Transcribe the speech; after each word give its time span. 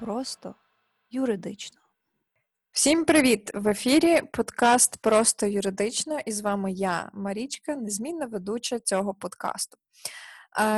просто 0.00 0.54
юридично. 1.10 1.80
Всім 2.72 3.04
привіт! 3.04 3.50
В 3.54 3.68
ефірі 3.68 4.22
подкаст 4.32 4.96
Просто 4.96 5.46
юридично, 5.46 6.18
і 6.26 6.32
з 6.32 6.40
вами 6.40 6.72
я, 6.72 7.10
Марічка, 7.14 7.76
незмінна 7.76 8.26
ведуча 8.26 8.78
цього 8.78 9.14
подкасту. 9.14 9.78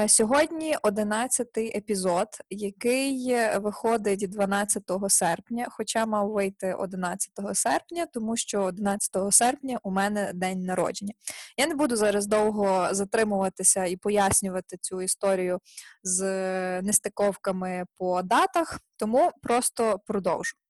Сьогодні 0.06 0.76
11-й 0.82 1.76
епізод, 1.76 2.28
який 2.50 3.36
виходить 3.58 4.30
12 4.30 4.90
серпня, 5.08 5.66
хоча 5.70 6.06
мав 6.06 6.30
вийти 6.30 6.74
11 6.74 7.30
серпня, 7.54 8.06
тому 8.06 8.36
що 8.36 8.62
11 8.62 9.16
серпня 9.30 9.78
у 9.82 9.90
мене 9.90 10.32
день 10.34 10.64
народження. 10.64 11.12
Я 11.56 11.66
не 11.66 11.74
буду 11.74 11.96
зараз 11.96 12.26
довго 12.26 12.88
затримуватися 12.90 13.84
і 13.84 13.96
пояснювати 13.96 14.76
цю 14.80 15.02
історію 15.02 15.58
з 16.02 16.22
нестиковками 16.82 17.84
по 17.98 18.22
датах, 18.22 18.80
тому 18.96 19.30
просто 19.42 20.00
продовжу. 20.06 20.61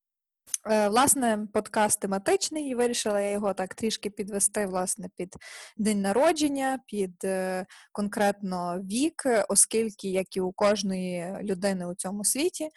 Е, 0.70 0.88
власне, 0.88 1.46
подкаст 1.52 2.00
тематичний, 2.00 2.68
і 2.68 2.74
вирішила 2.74 3.20
я 3.20 3.30
його 3.30 3.54
так 3.54 3.74
трішки 3.74 4.10
підвести 4.10 4.66
власне, 4.66 5.08
під 5.16 5.36
день 5.76 6.00
народження, 6.00 6.78
під 6.86 7.24
е, 7.24 7.66
конкретно 7.92 8.80
вік, 8.80 9.22
оскільки, 9.48 10.08
як 10.08 10.36
і 10.36 10.40
у 10.40 10.52
кожної 10.52 11.38
людини 11.42 11.86
у 11.86 11.94
цьому 11.94 12.24
світі, 12.24 12.68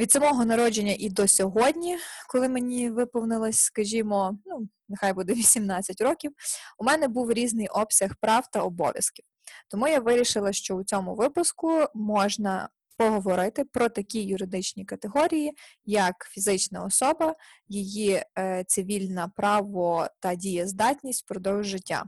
від 0.00 0.12
самого 0.12 0.44
народження 0.44 0.96
і 0.98 1.08
до 1.08 1.28
сьогодні, 1.28 1.98
коли 2.28 2.48
мені 2.48 2.90
виповнилось, 2.90 3.58
скажімо, 3.58 4.38
ну, 4.46 4.68
нехай 4.88 5.12
буде 5.12 5.32
18 5.34 6.00
років, 6.00 6.32
у 6.78 6.84
мене 6.84 7.08
був 7.08 7.32
різний 7.32 7.68
обсяг 7.68 8.10
прав 8.20 8.46
та 8.52 8.60
обов'язків. 8.60 9.24
Тому 9.68 9.88
я 9.88 10.00
вирішила, 10.00 10.52
що 10.52 10.76
у 10.76 10.84
цьому 10.84 11.14
випуску 11.14 11.84
можна 11.94 12.68
поговорити 12.96 13.64
про 13.64 13.88
такі 13.88 14.22
юридичні 14.22 14.84
категорії, 14.84 15.52
як 15.84 16.14
фізична 16.30 16.84
особа, 16.84 17.34
її 17.68 18.22
е, 18.38 18.64
цивільне 18.66 19.28
право 19.36 20.06
та 20.20 20.34
дієздатність 20.34 21.24
впродовж 21.24 21.66
життя. 21.66 22.04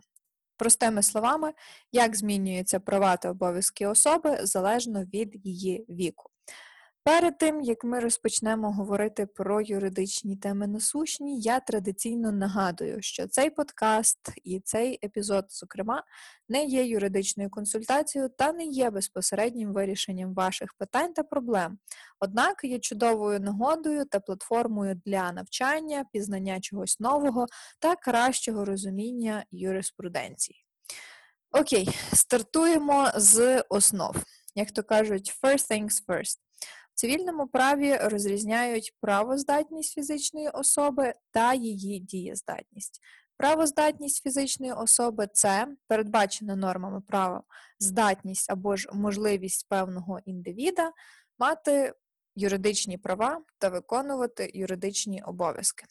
Простими 0.57 1.03
словами, 1.03 1.53
як 1.93 2.17
змінюються 2.17 2.81
права 2.81 3.17
та 3.17 3.31
обов'язки 3.31 3.87
особи 3.87 4.39
залежно 4.43 5.05
від 5.05 5.47
її 5.47 5.87
віку. 5.89 6.31
Перед 7.07 7.39
тим, 7.39 7.61
як 7.61 7.85
ми 7.85 8.01
розпочнемо 8.01 8.73
говорити 8.73 9.27
про 9.27 9.61
юридичні 9.61 10.37
теми 10.37 10.67
насущні, 10.67 11.41
я 11.41 11.61
традиційно 11.61 12.33
нагадую, 12.33 13.03
що 13.03 13.29
цей 13.29 13.51
подкаст 13.51 14.19
і 14.45 14.61
цей 14.61 14.99
епізод, 15.05 15.47
зокрема, 15.49 16.03
не 16.49 16.65
є 16.65 16.87
юридичною 16.87 17.51
консультацією 17.51 18.31
та 18.39 18.53
не 18.53 18.65
є 18.65 18.91
безпосереднім 18.91 19.73
вирішенням 19.73 20.35
ваших 20.35 20.75
питань 20.75 21.13
та 21.13 21.23
проблем, 21.23 21.79
однак 22.21 22.65
є 22.65 22.79
чудовою 22.79 23.41
нагодою 23.41 24.05
та 24.05 24.21
платформою 24.21 25.01
для 25.07 25.33
навчання, 25.33 26.05
пізнання 26.13 26.61
чогось 26.61 27.01
нового 27.01 27.47
та 27.79 27.97
кращого 27.97 28.65
розуміння 28.65 29.45
юриспруденції. 29.51 30.65
Окей, 31.53 31.89
стартуємо 32.13 33.11
з 33.17 33.65
основ. 33.69 34.17
Як 34.55 34.73
то 34.73 34.83
кажуть, 34.83 35.39
first 35.43 35.71
things 35.71 36.07
first. 36.09 36.46
Цивільному 36.97 37.47
праві 37.47 37.97
розрізняють 37.97 38.95
правоздатність 39.01 39.95
фізичної 39.95 40.49
особи 40.49 41.15
та 41.31 41.55
її 41.55 42.01
дієздатність. 42.01 43.01
Правоздатність 43.37 44.23
фізичної 44.23 44.73
особи 44.73 45.29
це 45.33 45.69
передбачена 45.89 46.57
нормами 46.57 47.01
права 47.01 47.43
здатність 47.81 48.51
або 48.51 48.77
ж 48.77 48.89
можливість 48.93 49.69
певного 49.69 50.19
індивіда 50.25 50.93
мати 51.39 51.95
юридичні 52.35 52.99
права 52.99 53.41
та 53.59 53.69
виконувати 53.69 54.51
юридичні 54.55 55.23
обов'язки. 55.23 55.87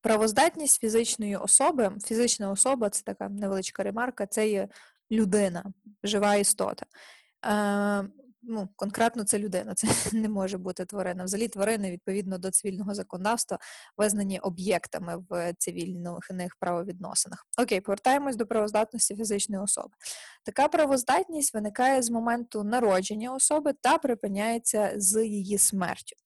Правоздатність 0.00 0.80
фізичної 0.80 1.36
особи, 1.36 1.92
фізична 2.04 2.50
особа 2.50 2.90
це 2.90 3.02
така 3.02 3.28
невеличка 3.28 3.82
ремарка, 3.82 4.26
це 4.26 4.48
є 4.48 4.68
людина, 5.10 5.64
жива 6.02 6.34
істота. 6.34 6.86
Ну, 8.48 8.68
конкретно 8.76 9.24
це 9.24 9.38
людина, 9.38 9.74
це 9.74 9.86
не 10.16 10.28
може 10.28 10.58
бути 10.58 10.84
тварина. 10.84 11.24
Взагалі 11.24 11.48
тварини 11.48 11.90
відповідно 11.90 12.38
до 12.38 12.50
цивільного 12.50 12.94
законодавства 12.94 13.58
визнані 13.96 14.38
об'єктами 14.38 15.24
в 15.28 15.54
цивільних 15.58 16.56
правовідносинах. 16.60 17.46
Окей, 17.58 17.80
повертаємось 17.80 18.36
до 18.36 18.46
правоздатності 18.46 19.16
фізичної 19.16 19.62
особи. 19.62 19.90
Така 20.44 20.68
правоздатність 20.68 21.54
виникає 21.54 22.02
з 22.02 22.10
моменту 22.10 22.64
народження 22.64 23.34
особи 23.34 23.72
та 23.80 23.98
припиняється 23.98 24.92
з 24.96 25.26
її 25.26 25.58
смертю. 25.58 26.16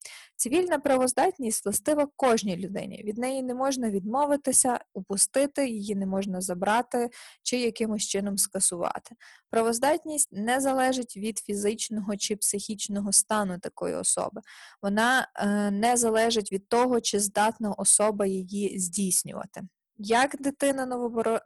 Цивільна 0.40 0.78
правоздатність 0.78 1.64
властива 1.64 2.08
кожній 2.16 2.56
людині. 2.56 3.02
Від 3.04 3.18
неї 3.18 3.42
не 3.42 3.54
можна 3.54 3.90
відмовитися, 3.90 4.80
упустити, 4.94 5.68
її 5.68 5.94
не 5.94 6.06
можна 6.06 6.40
забрати 6.40 7.10
чи 7.42 7.56
якимось 7.56 8.02
чином 8.02 8.38
скасувати. 8.38 9.14
Правоздатність 9.50 10.28
не 10.32 10.60
залежить 10.60 11.16
від 11.16 11.38
фізичного 11.38 12.16
чи 12.16 12.36
психічного 12.36 13.12
стану 13.12 13.58
такої 13.58 13.94
особи. 13.94 14.40
Вона 14.82 15.28
е, 15.34 15.70
не 15.70 15.96
залежить 15.96 16.52
від 16.52 16.68
того, 16.68 17.00
чи 17.00 17.20
здатна 17.20 17.72
особа 17.72 18.26
її 18.26 18.78
здійснювати. 18.78 19.62
Як 19.98 20.36
дитина 20.42 20.86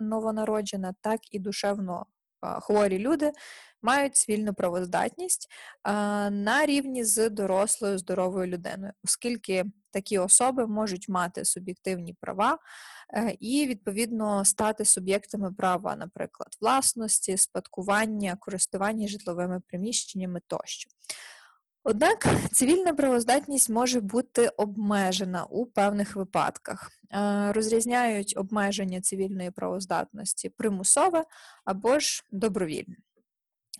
новонароджена, 0.00 0.94
так 1.00 1.20
і 1.30 1.38
душевно 1.38 2.06
хворі 2.60 2.98
люди 2.98 3.32
мають 3.82 4.16
цивільну 4.16 4.54
правоздатність 4.54 5.48
на 6.30 6.66
рівні 6.66 7.04
з 7.04 7.30
дорослою 7.30 7.98
здоровою 7.98 8.46
людиною, 8.46 8.92
оскільки 9.04 9.64
такі 9.90 10.18
особи 10.18 10.66
можуть 10.66 11.08
мати 11.08 11.44
суб'єктивні 11.44 12.14
права 12.20 12.58
е, 13.14 13.36
і, 13.40 13.66
відповідно, 13.66 14.44
стати 14.44 14.84
суб'єктами 14.84 15.52
права, 15.52 15.96
наприклад, 15.96 16.48
власності, 16.60 17.36
спадкування, 17.36 18.36
користування 18.40 19.08
житловими 19.08 19.60
приміщеннями 19.68 20.40
тощо. 20.46 20.90
Однак 21.86 22.26
цивільна 22.52 22.94
правоздатність 22.94 23.70
може 23.70 24.00
бути 24.00 24.48
обмежена 24.48 25.44
у 25.44 25.66
певних 25.66 26.16
випадках. 26.16 26.90
Е, 27.12 27.52
розрізняють 27.52 28.34
обмеження 28.36 29.00
цивільної 29.00 29.50
правоздатності 29.50 30.48
примусове 30.48 31.24
або 31.64 31.98
ж 31.98 32.24
добровільне. 32.32 32.96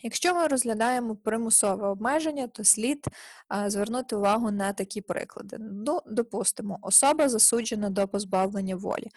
Якщо 0.05 0.35
ми 0.35 0.47
розглядаємо 0.47 1.17
примусове 1.17 1.89
обмеження, 1.89 2.47
то 2.49 2.65
слід 2.65 3.07
звернути 3.67 4.17
увагу 4.17 4.51
на 4.51 4.73
такі 4.73 5.01
приклади. 5.01 5.57
Ну, 5.61 6.01
Допустимо, 6.07 6.79
особа 6.83 7.29
засуджена 7.29 7.91
до 7.91 8.09
позбавлення 8.09 8.77
волі. 8.77 9.09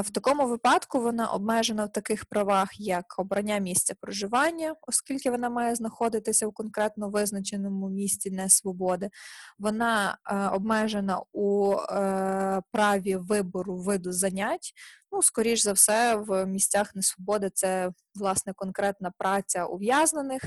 В 0.00 0.10
такому 0.10 0.46
випадку 0.46 1.00
вона 1.00 1.26
обмежена 1.26 1.84
в 1.84 1.92
таких 1.92 2.24
правах, 2.24 2.80
як 2.80 3.14
обрання 3.18 3.58
місця 3.58 3.94
проживання, 4.00 4.74
оскільки 4.82 5.30
вона 5.30 5.50
має 5.50 5.74
знаходитися 5.74 6.46
в 6.46 6.52
конкретно 6.52 7.10
визначеному 7.10 7.88
місці 7.88 8.30
несвободи. 8.30 9.10
Вона 9.58 10.18
обмежена 10.52 11.20
у 11.32 11.74
е, 11.74 12.62
праві 12.72 13.16
вибору 13.16 13.76
виду 13.76 14.12
занять. 14.12 14.74
Ну, 15.14 15.22
скоріш 15.22 15.62
за 15.62 15.72
все, 15.72 16.16
в 16.16 16.46
місцях 16.46 16.94
несвободи 16.94 17.50
це 17.54 17.92
власне 18.14 18.52
конкретна 18.56 19.12
праця 19.18 19.66
ув'язнених, 19.66 20.42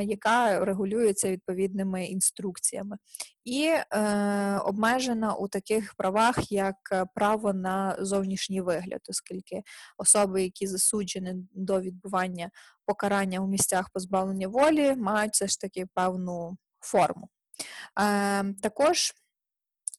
яка 0.00 0.64
регулюється 0.64 1.30
відповідними 1.30 2.04
інструкціями, 2.04 2.96
і 3.44 3.64
е, 3.64 4.58
обмежена 4.64 5.34
у 5.34 5.48
таких 5.48 5.94
правах, 5.94 6.52
як 6.52 6.76
право 7.14 7.52
на 7.52 7.96
зовнішній 8.00 8.60
вигляд, 8.60 9.00
оскільки 9.08 9.62
особи, 9.98 10.42
які 10.42 10.66
засуджені 10.66 11.34
до 11.54 11.80
відбування 11.80 12.50
покарання 12.86 13.40
у 13.40 13.46
місцях 13.46 13.90
позбавлення 13.90 14.48
волі, 14.48 14.94
мають 14.96 15.32
все 15.32 15.46
ж 15.46 15.60
таки 15.60 15.86
певну 15.94 16.56
форму. 16.80 17.28
Е, 18.00 18.44
Також, 18.62 19.12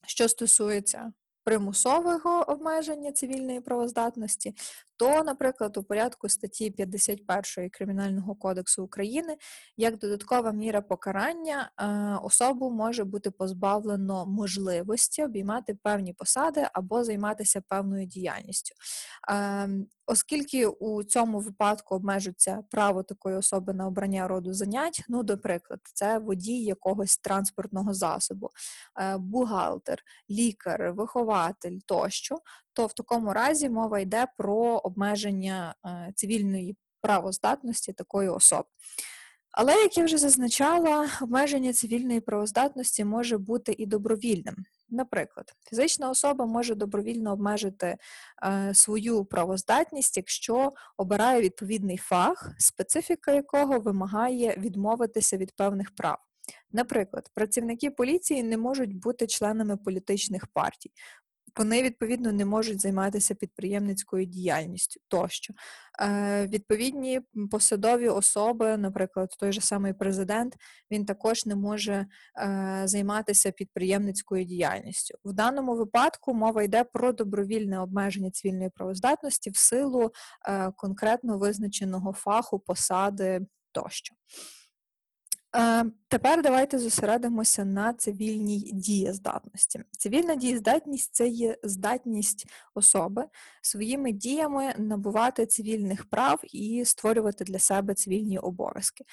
що 0.06 0.28
стосується 0.28 1.12
примусового 1.44 2.44
обмеження 2.48 3.12
цивільної 3.12 3.60
правоздатності, 3.60 4.54
то, 4.96 5.24
наприклад, 5.24 5.76
у 5.76 5.82
порядку 5.82 6.28
статті 6.28 6.70
51 6.70 7.70
Кримінального 7.70 8.34
кодексу 8.34 8.84
України 8.84 9.36
як 9.76 9.98
додаткова 9.98 10.52
міра 10.52 10.80
покарання 10.80 11.70
е, 11.80 12.18
особу 12.22 12.70
може 12.70 13.04
бути 13.04 13.30
позбавлено 13.30 14.26
можливості 14.26 15.24
обіймати 15.24 15.78
певні 15.82 16.12
посади 16.12 16.66
або 16.72 17.04
займатися 17.04 17.62
певною 17.68 18.06
діяльністю. 18.06 18.74
Ем, 19.28 19.86
оскільки 20.06 20.66
у 20.66 21.04
цьому 21.04 21.40
випадку 21.40 21.94
обмежується 21.94 22.62
право 22.70 23.02
такої 23.02 23.36
особи 23.36 23.72
на 23.72 23.86
обрання 23.86 24.28
роду 24.28 24.52
занять, 24.52 25.04
ну, 25.08 25.22
до 25.22 25.38
прикладу, 25.38 25.82
це 25.94 26.18
водій 26.18 26.64
якогось 26.64 27.16
транспортного 27.16 27.94
засобу, 27.94 28.50
е, 29.00 29.16
бухгалтер, 29.18 30.02
лікар, 30.30 30.92
вихователь 30.92 31.78
тощо, 31.86 32.38
то 32.74 32.86
в 32.86 32.92
такому 32.92 33.32
разі 33.32 33.68
мова 33.68 34.00
йде 34.00 34.26
про 34.36 34.56
обмеження 34.76 35.74
е, 35.86 36.12
цивільної 36.14 36.76
правоздатності 37.00 37.92
такої 37.92 38.28
особи. 38.28 38.68
Але, 39.56 39.72
як 39.72 39.98
я 39.98 40.04
вже 40.04 40.18
зазначала, 40.18 41.08
обмеження 41.22 41.72
цивільної 41.72 42.20
правоздатності 42.20 43.04
може 43.04 43.38
бути 43.38 43.74
і 43.78 43.86
добровільним. 43.86 44.56
Наприклад, 44.88 45.52
фізична 45.68 46.10
особа 46.10 46.46
може 46.46 46.74
добровільно 46.74 47.32
обмежити 47.32 47.96
е, 48.44 48.74
свою 48.74 49.24
правоздатність, 49.24 50.16
якщо 50.16 50.72
обирає 50.96 51.40
відповідний 51.40 51.96
фах, 51.96 52.50
специфіка 52.58 53.32
якого 53.32 53.78
вимагає 53.80 54.56
відмовитися 54.58 55.36
від 55.36 55.56
певних 55.56 55.94
прав. 55.94 56.18
Наприклад, 56.72 57.30
працівники 57.34 57.90
поліції 57.90 58.42
не 58.42 58.58
можуть 58.58 58.96
бути 58.96 59.26
членами 59.26 59.76
політичних 59.76 60.46
партій. 60.46 60.90
Вони 61.56 61.82
відповідно 61.82 62.32
не 62.32 62.44
можуть 62.44 62.80
займатися 62.80 63.34
підприємницькою 63.34 64.24
діяльністю 64.24 65.00
тощо. 65.08 65.54
Е, 66.00 66.46
Відповідні 66.46 67.20
посадові 67.50 68.08
особи, 68.08 68.76
наприклад, 68.76 69.34
той 69.38 69.52
же 69.52 69.60
самий 69.60 69.92
президент, 69.92 70.56
він 70.90 71.04
також 71.04 71.46
не 71.46 71.56
може 71.56 72.06
е, 72.38 72.82
займатися 72.84 73.50
підприємницькою 73.50 74.44
діяльністю. 74.44 75.18
В 75.24 75.32
даному 75.32 75.76
випадку 75.76 76.34
мова 76.34 76.62
йде 76.62 76.84
про 76.84 77.12
добровільне 77.12 77.80
обмеження 77.80 78.30
цивільної 78.30 78.70
правоздатності 78.70 79.50
в 79.50 79.56
силу 79.56 80.12
е, 80.48 80.72
конкретно 80.76 81.38
визначеного 81.38 82.12
фаху, 82.12 82.58
посади 82.58 83.40
тощо. 83.72 84.14
Е, 85.56 85.84
Тепер 86.08 86.42
давайте 86.42 86.78
зосередимося 86.78 87.64
на 87.64 87.92
цивільній 87.92 88.58
дієздатності. 88.58 89.80
Цивільна 89.90 90.34
дієздатність 90.34 91.14
це 91.14 91.28
є 91.28 91.56
здатність 91.62 92.46
особи 92.74 93.24
своїми 93.62 94.12
діями 94.12 94.74
набувати 94.78 95.46
цивільних 95.46 96.04
прав 96.04 96.40
і 96.52 96.84
створювати 96.84 97.44
для 97.44 97.58
себе 97.58 97.94
цивільні 97.94 98.38
обов'язки. 98.38 99.04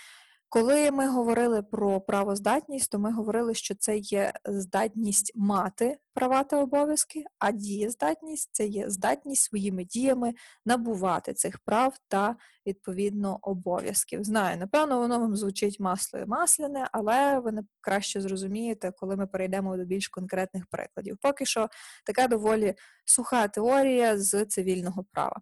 Коли 0.53 0.91
ми 0.91 1.07
говорили 1.07 1.63
про 1.63 2.01
правоздатність, 2.01 2.91
то 2.91 2.99
ми 2.99 3.11
говорили, 3.11 3.53
що 3.53 3.75
це 3.75 3.97
є 3.97 4.33
здатність 4.45 5.31
мати 5.35 5.97
права 6.13 6.43
та 6.43 6.57
обов'язки, 6.57 7.23
а 7.39 7.51
дієздатність 7.51 8.49
це 8.51 8.65
є 8.65 8.89
здатність 8.89 9.43
своїми 9.43 9.83
діями 9.83 10.33
набувати 10.65 11.33
цих 11.33 11.59
прав 11.59 11.97
та 12.07 12.35
відповідно 12.67 13.39
обов'язків. 13.41 14.23
Знаю, 14.23 14.57
напевно, 14.57 14.99
воно 14.99 15.19
вам 15.19 15.35
звучить 15.35 15.79
масло 15.79 16.19
і 16.19 16.25
масляне, 16.25 16.89
але 16.91 17.39
ви 17.39 17.51
не 17.51 17.63
краще 17.81 18.21
зрозумієте, 18.21 18.91
коли 18.97 19.15
ми 19.15 19.27
перейдемо 19.27 19.77
до 19.77 19.85
більш 19.85 20.07
конкретних 20.07 20.65
прикладів. 20.67 21.17
Поки 21.21 21.45
що 21.45 21.69
така 22.05 22.27
доволі 22.27 22.75
суха 23.05 23.47
теорія 23.47 24.17
з 24.17 24.45
цивільного 24.45 25.05
права. 25.11 25.41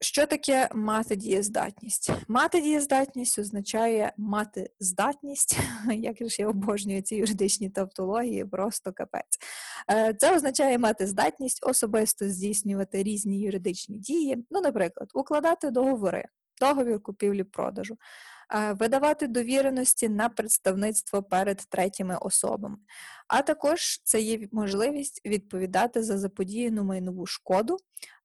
Що 0.00 0.26
таке 0.26 0.68
мати 0.74 1.16
дієздатність? 1.16 2.10
Мати 2.28 2.60
дієздатність 2.60 3.38
означає 3.38 4.12
мати 4.16 4.70
здатність, 4.80 5.58
як 5.92 6.16
ж 6.28 6.42
я 6.42 6.48
обожнюю 6.48 7.02
ці 7.02 7.16
юридичні 7.16 7.70
тавтології, 7.70 8.44
просто 8.44 8.92
капець. 8.92 9.38
Е, 9.90 10.14
це 10.14 10.36
означає 10.36 10.78
мати 10.78 11.06
здатність 11.06 11.66
особисто 11.66 12.28
здійснювати 12.28 13.02
різні 13.02 13.40
юридичні 13.40 13.98
дії, 13.98 14.46
ну, 14.50 14.60
наприклад, 14.60 15.10
укладати 15.14 15.70
договори, 15.70 16.24
договір 16.60 17.00
купівлі-продажу, 17.00 17.96
видавати 18.72 19.26
довіреності 19.26 20.08
на 20.08 20.28
представництво 20.28 21.22
перед 21.22 21.56
третіми 21.56 22.16
особами. 22.20 22.76
А 23.28 23.42
також 23.42 24.00
це 24.04 24.20
є 24.20 24.48
можливість 24.52 25.20
відповідати 25.26 26.02
за 26.02 26.18
заподіяну 26.18 26.84
майнову 26.84 27.26
шкоду, 27.26 27.76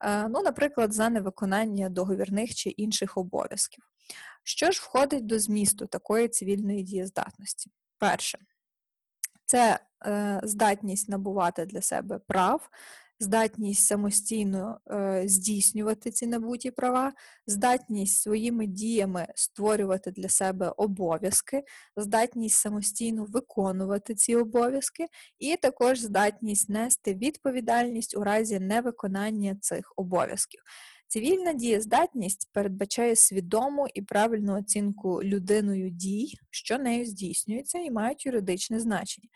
е, 0.03 0.27
ну, 0.27 0.41
наприклад, 0.41 0.93
за 0.93 1.09
невиконання 1.09 1.89
договірних 1.89 2.55
чи 2.55 2.69
інших 2.69 3.17
обов'язків. 3.17 3.83
Що 4.43 4.71
ж 4.71 4.81
входить 4.83 5.25
до 5.25 5.39
змісту 5.39 5.85
такої 5.85 6.27
цивільної 6.27 6.83
дієздатності? 6.83 7.71
Перше, 7.97 8.39
це 9.45 9.79
е, 10.05 10.41
здатність 10.43 11.09
набувати 11.09 11.65
для 11.65 11.81
себе 11.81 12.19
прав, 12.19 12.69
здатність 13.23 13.85
самостійно 13.85 14.79
е, 14.91 15.23
здійснювати 15.25 16.11
ці 16.11 16.27
набуті 16.27 16.71
права, 16.71 17.13
здатність 17.47 18.21
своїми 18.21 18.67
діями 18.67 19.27
створювати 19.35 20.11
для 20.11 20.29
себе 20.29 20.73
обов'язки, 20.77 21.63
здатність 21.97 22.55
самостійно 22.55 23.25
виконувати 23.29 24.15
ці 24.15 24.35
обов'язки, 24.35 25.07
і 25.39 25.55
також 25.55 25.99
здатність 25.99 26.69
нести 26.69 27.13
відповідальність 27.13 28.17
у 28.17 28.23
разі 28.23 28.59
невиконання 28.59 29.55
цих 29.61 29.93
обов'язків. 29.95 30.61
Цивільна 31.07 31.53
дієздатність 31.53 32.49
передбачає 32.53 33.15
свідому 33.15 33.87
і 33.93 34.01
правильну 34.01 34.57
оцінку 34.57 35.23
людиною 35.23 35.89
дій, 35.89 36.33
що 36.49 36.77
нею 36.77 37.05
здійснюється, 37.05 37.79
і 37.79 37.91
мають 37.91 38.25
юридичне 38.25 38.79
значення. 38.79 39.29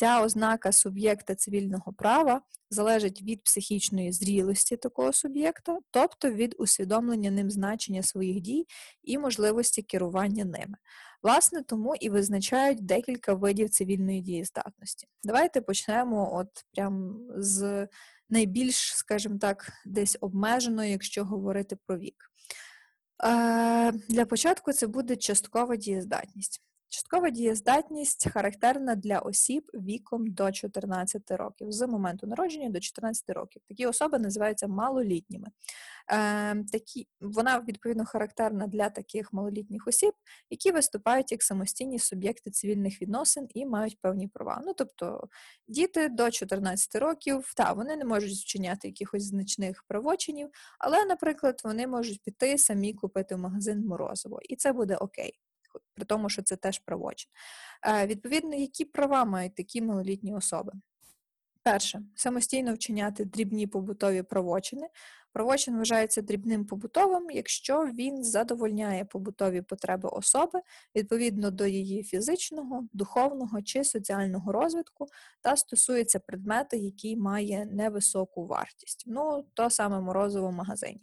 Ця 0.00 0.22
ознака 0.22 0.72
суб'єкта 0.72 1.34
цивільного 1.34 1.92
права 1.92 2.42
залежить 2.70 3.22
від 3.22 3.44
психічної 3.44 4.12
зрілості 4.12 4.76
такого 4.76 5.12
суб'єкта, 5.12 5.78
тобто 5.90 6.30
від 6.30 6.54
усвідомлення 6.58 7.30
ним 7.30 7.50
значення 7.50 8.02
своїх 8.02 8.40
дій 8.40 8.66
і 9.02 9.18
можливості 9.18 9.82
керування 9.82 10.44
ними. 10.44 10.76
Власне, 11.22 11.62
тому 11.62 11.94
і 11.94 12.10
визначають 12.10 12.86
декілька 12.86 13.34
видів 13.34 13.70
цивільної 13.70 14.20
дієздатності. 14.20 15.06
Давайте 15.24 15.60
почнемо 15.60 16.34
от 16.36 16.48
прям 16.72 17.20
з 17.36 17.88
найбільш, 18.30 18.96
скажімо 18.96 19.38
так, 19.38 19.72
десь 19.86 20.18
обмеженої, 20.20 20.90
якщо 20.90 21.24
говорити 21.24 21.76
про 21.86 21.98
вік. 21.98 22.32
Е, 23.24 23.92
Для 23.92 24.26
початку 24.26 24.72
це 24.72 24.86
буде 24.86 25.16
часткова 25.16 25.76
дієздатність. 25.76 26.62
Часткова 26.92 27.30
дієздатність 27.30 28.30
характерна 28.30 28.94
для 28.94 29.18
осіб 29.18 29.70
віком 29.74 30.26
до 30.26 30.52
14 30.52 31.30
років, 31.30 31.72
з 31.72 31.86
моменту 31.86 32.26
народження 32.26 32.70
до 32.70 32.80
14 32.80 33.30
років. 33.30 33.62
Такі 33.68 33.86
особи 33.86 34.18
називаються 34.18 34.66
малолітніми. 34.68 35.48
Е, 36.12 36.64
такі, 36.72 37.08
Вона 37.20 37.60
відповідно 37.60 38.04
характерна 38.04 38.66
для 38.66 38.90
таких 38.90 39.32
малолітніх 39.32 39.88
осіб, 39.88 40.12
які 40.50 40.72
виступають 40.72 41.32
як 41.32 41.42
самостійні 41.42 41.98
суб'єкти 41.98 42.50
цивільних 42.50 43.02
відносин 43.02 43.48
і 43.54 43.66
мають 43.66 44.00
певні 44.00 44.28
права. 44.28 44.62
Ну 44.66 44.74
тобто 44.74 45.28
діти 45.68 46.08
до 46.08 46.30
14 46.30 46.94
років, 46.94 47.52
та 47.56 47.72
вони 47.72 47.96
не 47.96 48.04
можуть 48.04 48.32
вчиняти 48.32 48.88
якихось 48.88 49.24
значних 49.24 49.84
правочинів, 49.88 50.50
але, 50.78 51.04
наприклад, 51.04 51.60
вони 51.64 51.86
можуть 51.86 52.22
піти 52.22 52.58
самі 52.58 52.94
купити 52.94 53.34
в 53.34 53.38
магазин 53.38 53.86
морозиво, 53.86 54.40
і 54.42 54.56
це 54.56 54.72
буде 54.72 54.96
окей 54.96 55.40
при 55.94 56.04
тому, 56.04 56.28
що 56.28 56.42
це 56.42 56.56
теж 56.56 56.78
правочин. 56.78 57.30
Е, 57.86 58.06
відповідно, 58.06 58.54
які 58.54 58.84
права 58.84 59.24
мають 59.24 59.54
такі 59.54 59.82
малолітні 59.82 60.34
особи? 60.34 60.72
Перше, 61.62 62.02
самостійно 62.14 62.74
вчиняти 62.74 63.24
дрібні 63.24 63.66
побутові 63.66 64.22
правочини. 64.22 64.88
Правочин 65.32 65.76
вважається 65.76 66.22
дрібним 66.22 66.64
побутовим, 66.66 67.30
якщо 67.30 67.84
він 67.84 68.24
задовольняє 68.24 69.04
побутові 69.04 69.62
потреби 69.62 70.08
особи 70.08 70.60
відповідно 70.96 71.50
до 71.50 71.66
її 71.66 72.02
фізичного, 72.02 72.88
духовного 72.92 73.62
чи 73.62 73.84
соціального 73.84 74.52
розвитку 74.52 75.06
та 75.40 75.56
стосується 75.56 76.20
предмета, 76.20 76.76
який 76.76 77.16
має 77.16 77.66
невисоку 77.66 78.46
вартість. 78.46 79.04
Ну, 79.06 79.44
то 79.54 79.70
саме 79.70 80.00
морозиво 80.00 80.48
в 80.48 80.52
магазині. 80.52 81.00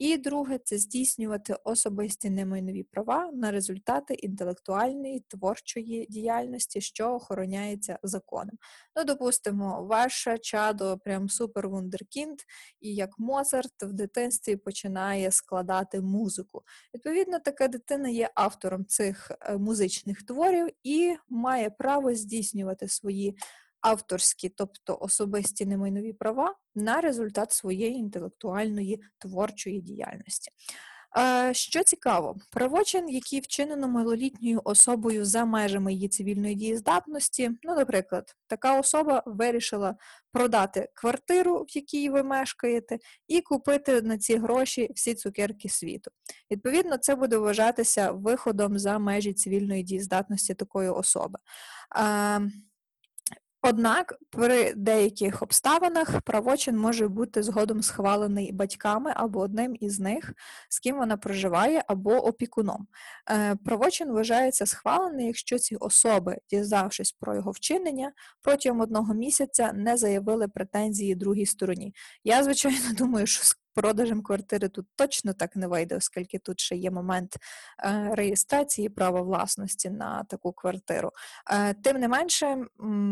І 0.00 0.16
друге 0.16 0.58
це 0.64 0.78
здійснювати 0.78 1.56
особисті 1.64 2.30
немайнові 2.30 2.82
права 2.82 3.30
на 3.32 3.50
результати 3.50 4.14
інтелектуальної 4.14 5.24
творчої 5.28 6.06
діяльності, 6.10 6.80
що 6.80 7.14
охороняється 7.14 7.98
законом. 8.02 8.58
Ну, 8.96 9.04
допустимо, 9.04 9.82
ваше 9.82 10.38
чадо 10.38 10.98
прям 10.98 11.28
супер 11.28 11.68
вундеркінд, 11.68 12.38
і 12.80 12.94
як 12.94 13.18
Моцарт 13.18 13.82
в 13.82 13.92
дитинстві 13.92 14.56
починає 14.56 15.30
складати 15.30 16.00
музику. 16.00 16.62
Відповідно, 16.94 17.38
така 17.38 17.68
дитина 17.68 18.08
є 18.08 18.30
автором 18.34 18.86
цих 18.86 19.30
е, 19.40 19.58
музичних 19.58 20.22
творів 20.22 20.68
і 20.82 21.16
має 21.28 21.70
право 21.70 22.14
здійснювати 22.14 22.88
свої 22.88 23.36
авторські, 23.80 24.48
тобто 24.48 24.98
особисті 25.00 25.66
немайнові 25.66 26.12
права 26.12 26.54
на 26.74 27.00
результат 27.00 27.52
своєї 27.52 27.94
інтелектуальної 27.94 29.02
творчої 29.18 29.80
діяльності. 29.80 30.50
Що 31.52 31.84
цікаво, 31.84 32.36
правочин, 32.50 33.08
який 33.08 33.40
вчинено 33.40 33.88
малолітньою 33.88 34.60
особою 34.64 35.24
за 35.24 35.44
межами 35.44 35.92
її 35.92 36.08
цивільної 36.08 36.54
дієздатності, 36.54 37.50
ну, 37.62 37.74
наприклад, 37.74 38.36
така 38.46 38.80
особа 38.80 39.22
вирішила 39.26 39.94
продати 40.32 40.88
квартиру, 40.94 41.66
в 41.68 41.76
якій 41.76 42.10
ви 42.10 42.22
мешкаєте, 42.22 42.98
і 43.28 43.40
купити 43.40 44.02
на 44.02 44.18
ці 44.18 44.36
гроші 44.36 44.90
всі 44.94 45.14
цукерки 45.14 45.68
світу. 45.68 46.10
Відповідно, 46.50 46.96
це 46.96 47.14
буде 47.14 47.38
вважатися 47.38 48.12
виходом 48.12 48.78
за 48.78 48.98
межі 48.98 49.32
цивільної 49.32 49.82
дієздатності 49.82 50.54
такої 50.54 50.88
особи. 50.88 51.38
Однак 53.62 54.14
при 54.30 54.72
деяких 54.74 55.42
обставинах 55.42 56.20
правочин 56.20 56.78
може 56.78 57.08
бути 57.08 57.42
згодом 57.42 57.82
схвалений 57.82 58.52
батьками 58.52 59.12
або 59.16 59.40
одним 59.40 59.76
із 59.80 60.00
них, 60.00 60.32
з 60.68 60.78
ким 60.78 60.96
вона 60.96 61.16
проживає, 61.16 61.84
або 61.86 62.10
опікуном. 62.10 62.86
Е, 63.30 63.56
правочин 63.64 64.12
вважається 64.12 64.66
схвалений, 64.66 65.26
якщо 65.26 65.58
ці 65.58 65.76
особи, 65.76 66.38
дізнавшись 66.50 67.12
про 67.12 67.34
його 67.34 67.50
вчинення, 67.50 68.12
протягом 68.42 68.80
одного 68.80 69.14
місяця 69.14 69.72
не 69.72 69.96
заявили 69.96 70.48
претензії 70.48 71.14
другій 71.14 71.46
стороні. 71.46 71.94
Я, 72.24 72.44
звичайно, 72.44 72.92
думаю, 72.98 73.26
що 73.26 73.44
продажем 73.74 74.22
квартири 74.22 74.68
тут 74.68 74.86
точно 74.96 75.32
так 75.32 75.56
не 75.56 75.66
вийде, 75.66 75.96
оскільки 75.96 76.38
тут 76.38 76.60
ще 76.60 76.76
є 76.76 76.90
момент 76.90 77.36
е, 77.84 78.10
реєстрації 78.14 78.88
права 78.88 79.20
власності 79.20 79.90
на 79.90 80.24
таку 80.24 80.52
квартиру. 80.52 81.10
Е, 81.50 81.74
тим 81.74 82.00
не 82.00 82.08
менше, 82.08 82.64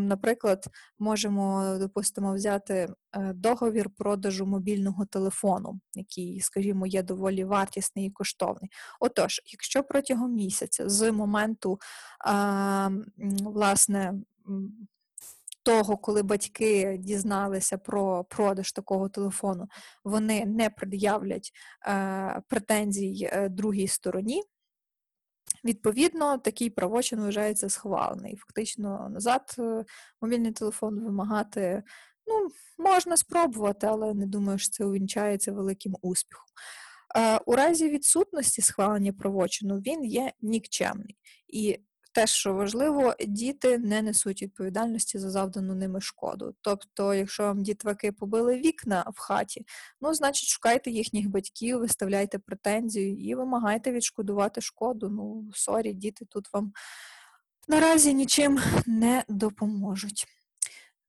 наприклад, 0.08 0.66
можемо, 0.98 1.76
допустимо, 1.80 2.34
взяти 2.34 2.74
е, 3.12 3.32
договір 3.32 3.90
продажу 3.90 4.46
мобільного 4.46 5.04
телефону, 5.06 5.80
який, 5.94 6.40
скажімо, 6.40 6.86
є 6.86 7.02
доволі 7.02 7.44
вартісний 7.44 8.06
і 8.06 8.10
коштовний. 8.10 8.70
Отож, 9.00 9.40
якщо 9.46 9.82
протягом 9.82 10.34
місяця 10.34 10.88
з 10.88 11.12
моменту 11.12 11.78
власне 13.44 14.14
того, 15.68 15.96
коли 15.96 16.22
батьки 16.22 16.96
дізналися 17.00 17.78
про 17.78 18.25
продаж 18.25 18.72
такого 18.72 19.08
телефону, 19.08 19.68
вони 20.04 20.46
не 20.46 20.70
пред'являть 20.70 21.52
е, 21.87 22.42
претензій 22.48 23.28
е, 23.32 23.48
другій 23.48 23.88
стороні. 23.88 24.42
Відповідно, 25.64 26.38
такий 26.38 26.70
правочин 26.70 27.20
вважається 27.20 27.68
схвалений. 27.68 28.37
Фактично, 28.37 29.08
назад 29.10 29.54
е, 29.58 29.84
мобільний 30.22 30.52
телефон 30.52 31.04
вимагати 31.04 31.82
ну, 32.26 32.48
можна 32.84 33.16
спробувати, 33.16 33.87
але 33.87 34.14
не 34.14 34.26
думаю, 34.26 34.58
що 34.58 34.70
це 34.70 34.84
увінчається 34.84 35.52
великим 35.52 35.96
успіхом. 36.02 36.48
Е, 37.16 37.40
у 37.46 37.56
разі 37.56 37.88
відсутності 37.88 38.62
схвалення 38.62 39.12
правочину 39.12 39.76
він 39.76 40.04
є 40.04 40.32
нікчемний. 40.40 41.16
І 41.48 41.78
те, 42.18 42.26
що 42.26 42.54
важливо, 42.54 43.14
діти 43.26 43.78
не 43.78 44.02
несуть 44.02 44.42
відповідальності 44.42 45.18
за 45.18 45.30
завдану 45.30 45.75
ними 45.75 46.00
шкоду. 46.00 46.54
Тобто, 46.60 47.14
якщо 47.14 47.42
вам 47.42 47.62
дітваки 47.62 48.12
побили 48.12 48.56
вікна 48.56 49.04
в 49.14 49.18
хаті, 49.18 49.66
ну, 50.00 50.14
значить, 50.14 50.48
шукайте 50.48 50.90
їхніх 50.90 51.28
батьків, 51.28 51.78
виставляйте 51.78 52.38
претензію 52.38 53.16
і 53.16 53.34
вимагайте 53.34 53.92
відшкодувати 53.92 54.60
шкоду. 54.60 55.08
Ну, 55.08 55.50
sorry, 55.54 55.92
діти 55.92 56.25
тут 56.25 56.52
вам 56.52 56.72
наразі 57.68 58.14
нічим 58.14 58.58
не 58.87 59.25
допоможуть. 59.28 60.26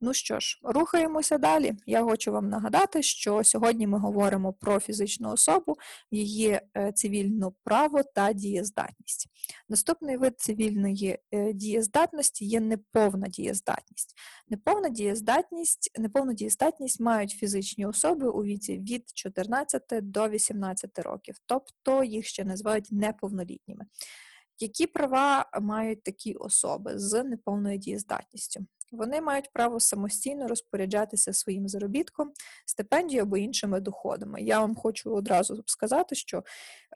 Ну 0.01 0.13
що 0.13 0.39
ж, 0.39 0.59
рухаємося 0.63 1.37
далі. 1.37 1.73
Я 1.85 2.03
хочу 2.03 2.31
вам 2.31 2.49
нагадати, 2.49 3.03
що 3.03 3.43
сьогодні 3.43 3.87
ми 3.87 3.99
говоримо 3.99 4.53
про 4.53 4.79
фізичну 4.79 5.31
особу, 5.31 5.77
її 6.11 6.61
е, 6.77 6.91
цивільне 6.91 7.47
право 7.63 8.03
та 8.03 8.33
дієздатність. 8.33 9.27
Наступний 9.69 10.17
вид 10.17 10.39
цивільної 10.39 11.17
е, 11.31 11.53
дієздатності 11.53 12.45
є 12.45 12.59
неповна 12.59 13.27
дієздатність. 13.27 14.15
Неповна 14.49 14.89
дієздатність, 14.89 15.91
Неповну 15.97 16.33
дієздатність 16.33 16.99
мають 16.99 17.31
фізичні 17.31 17.85
особи 17.85 18.29
у 18.29 18.43
віці 18.43 18.77
від 18.77 19.09
14 19.13 19.83
до 19.91 20.29
18 20.29 20.99
років, 20.99 21.35
тобто 21.45 22.03
їх 22.03 22.25
ще 22.25 22.45
називають 22.45 22.91
неповнолітніми. 22.91 23.85
Які 24.59 24.87
права 24.87 25.49
мають 25.61 26.03
такі 26.03 26.33
особи 26.33 26.99
з 26.99 27.23
неповною 27.23 27.77
дієздатністю? 27.77 28.65
Вони 28.91 29.21
мають 29.21 29.49
право 29.53 29.79
самостійно 29.79 30.47
розпоряджатися 30.47 31.33
своїм 31.33 31.67
заробітком, 31.67 32.31
стипендією 32.65 33.23
або 33.23 33.37
іншими 33.37 33.79
доходами. 33.79 34.41
Я 34.41 34.59
вам 34.59 34.75
хочу 34.75 35.13
одразу 35.13 35.63
сказати, 35.65 36.15
що 36.15 36.43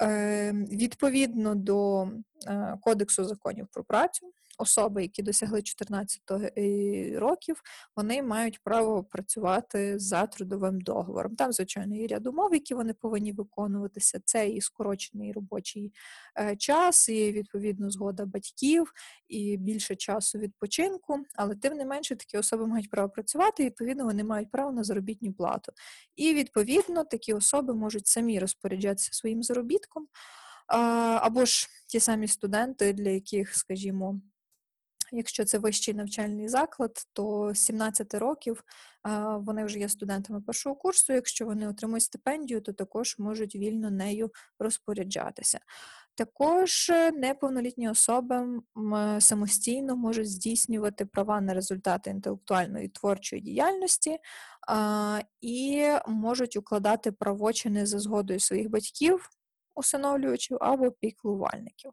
е, 0.01 0.51
відповідно 0.71 1.55
до 1.55 2.07
е, 2.47 2.77
Кодексу 2.81 3.25
законів 3.25 3.67
про 3.71 3.83
працю 3.83 4.33
особи, 4.57 5.01
які 5.01 5.23
досягли 5.23 5.61
14 5.61 6.21
е, 6.31 7.19
років, 7.19 7.61
вони 7.95 8.23
мають 8.23 8.59
право 8.63 9.03
працювати 9.03 9.99
за 9.99 10.27
трудовим 10.27 10.81
договором. 10.81 11.35
Там, 11.35 11.51
звичайно, 11.51 11.95
є 11.95 12.07
ряд 12.07 12.27
умов, 12.27 12.53
які 12.53 12.73
вони 12.73 12.93
повинні 12.93 13.31
виконуватися. 13.31 14.19
Це 14.25 14.49
і 14.49 14.61
скорочений 14.61 15.31
робочий 15.31 15.93
е, 16.39 16.55
час, 16.55 17.09
і 17.09 17.31
відповідно 17.31 17.89
згода 17.89 18.25
батьків, 18.25 18.93
і 19.27 19.57
більше 19.57 19.95
часу 19.95 20.39
відпочинку. 20.39 21.19
Але 21.35 21.55
тим 21.55 21.73
не 21.73 21.85
менше 21.85 22.15
такі 22.15 22.37
особи 22.37 22.67
мають 22.67 22.89
право 22.89 23.09
працювати, 23.09 23.63
і 23.63 23.65
відповідно 23.65 24.05
вони 24.05 24.23
мають 24.23 24.51
право 24.51 24.71
на 24.71 24.83
заробітну 24.83 25.33
плату. 25.33 25.71
І 26.15 26.33
відповідно 26.33 27.03
такі 27.03 27.33
особи 27.33 27.73
можуть 27.73 28.07
самі 28.07 28.39
розпоряджатися 28.39 29.09
своїм 29.13 29.43
заробітком. 29.43 30.07
Або 30.67 31.45
ж 31.45 31.67
ті 31.87 31.99
самі 31.99 32.27
студенти, 32.27 32.93
для 32.93 33.09
яких, 33.09 33.55
скажімо, 33.55 34.21
Якщо 35.15 35.45
це 35.45 35.57
вищий 35.57 35.93
навчальний 35.93 36.47
заклад, 36.47 36.91
то 37.13 37.51
з 37.53 37.59
17 37.59 38.13
років 38.13 38.63
вони 39.35 39.65
вже 39.65 39.79
є 39.79 39.89
студентами 39.89 40.41
першого 40.41 40.75
курсу. 40.75 41.13
Якщо 41.13 41.45
вони 41.45 41.67
отримують 41.67 42.03
стипендію, 42.03 42.61
то 42.61 42.73
також 42.73 43.15
можуть 43.19 43.55
вільно 43.55 43.91
нею 43.91 44.31
розпоряджатися. 44.59 45.59
Також 46.15 46.91
неповнолітні 47.13 47.89
особи 47.89 48.61
самостійно 49.19 49.95
можуть 49.95 50.29
здійснювати 50.29 51.05
права 51.05 51.41
на 51.41 51.53
результати 51.53 52.09
інтелектуальної 52.09 52.87
творчої 52.89 53.41
діяльності 53.41 54.17
і 55.41 55.87
можуть 56.07 56.57
укладати 56.57 57.11
правочини 57.11 57.85
за 57.85 57.99
згодою 57.99 58.39
своїх 58.39 58.69
батьків, 58.69 59.29
усиновлювачів 59.75 60.57
або 60.61 60.91
піклувальників. 60.91 61.91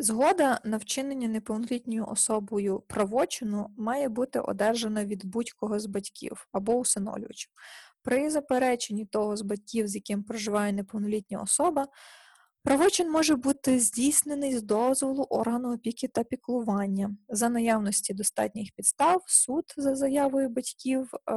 Згода 0.00 0.60
на 0.64 0.76
вчинення 0.76 1.28
неповнолітньою 1.28 2.06
особою 2.06 2.80
правочину 2.80 3.70
має 3.76 4.08
бути 4.08 4.40
одержана 4.40 5.04
від 5.04 5.24
будь-кого 5.24 5.78
з 5.78 5.86
батьків 5.86 6.48
або 6.52 6.74
усиновлювачів. 6.74 7.52
При 8.02 8.30
запереченні 8.30 9.06
того 9.06 9.36
з 9.36 9.42
батьків, 9.42 9.88
з 9.88 9.94
яким 9.94 10.22
проживає 10.22 10.72
неповнолітня 10.72 11.38
особа, 11.38 11.86
Правочин 12.64 13.10
може 13.10 13.36
бути 13.36 13.80
здійснений 13.80 14.58
з 14.58 14.62
дозволу 14.62 15.22
органу 15.22 15.74
опіки 15.74 16.08
та 16.08 16.24
піклування 16.24 17.16
за 17.28 17.48
наявності 17.48 18.14
достатніх 18.14 18.68
підстав, 18.76 19.22
суд 19.26 19.64
за 19.76 19.94
заявою 19.94 20.48
батьків, 20.48 21.10
е, 21.30 21.34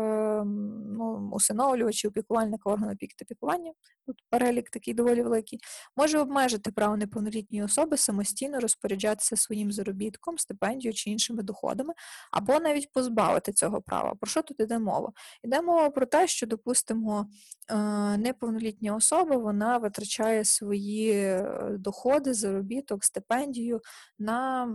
ну, 0.98 1.30
усиновлювачів, 1.34 2.12
піклувальника 2.14 2.70
органу 2.70 2.92
опіки 2.92 3.16
та 3.18 3.26
піклування, 3.26 3.72
тут 4.06 4.24
перелік 4.30 4.70
такий 4.70 4.94
доволі 4.94 5.22
великий, 5.24 5.60
може 5.98 6.20
обмежити 6.20 6.72
право 6.72 6.98
неповнолітньої 6.98 7.64
особи 7.64 7.98
самостійно 7.98 8.60
розпоряджатися 8.60 9.36
своїм 9.36 9.72
заробітком, 9.72 10.38
стипендією 10.38 10.94
чи 10.94 11.10
іншими 11.10 11.44
доходами, 11.44 11.94
або 12.32 12.60
навіть 12.60 12.92
позбавити 12.92 13.54
цього 13.54 13.82
права. 13.82 14.16
Про 14.20 14.30
що 14.30 14.42
тут 14.42 14.60
йде 14.60 14.80
мова? 14.80 15.12
Йде 15.44 15.62
мова 15.62 15.90
про 15.90 16.06
те, 16.06 16.28
що, 16.28 16.48
допустимо, 16.48 17.28
е, 17.70 17.76
неповнолітня 18.18 18.96
особа 18.96 19.38
вона 19.38 19.78
витрачає 19.78 20.46
свої. 20.46 21.13
Е, 21.14 21.78
доходи, 21.80 22.34
заробіток, 22.34 23.04
стипендію 23.04 23.82
на 24.20 24.68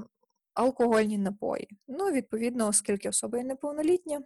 алкогольні 0.55 1.19
напої. 1.19 1.69
Ну, 1.89 2.05
відповідно, 2.13 2.69
оскільки 2.69 3.09
особа 3.09 3.39
є 3.39 3.45
неповнолітня, 3.45 4.21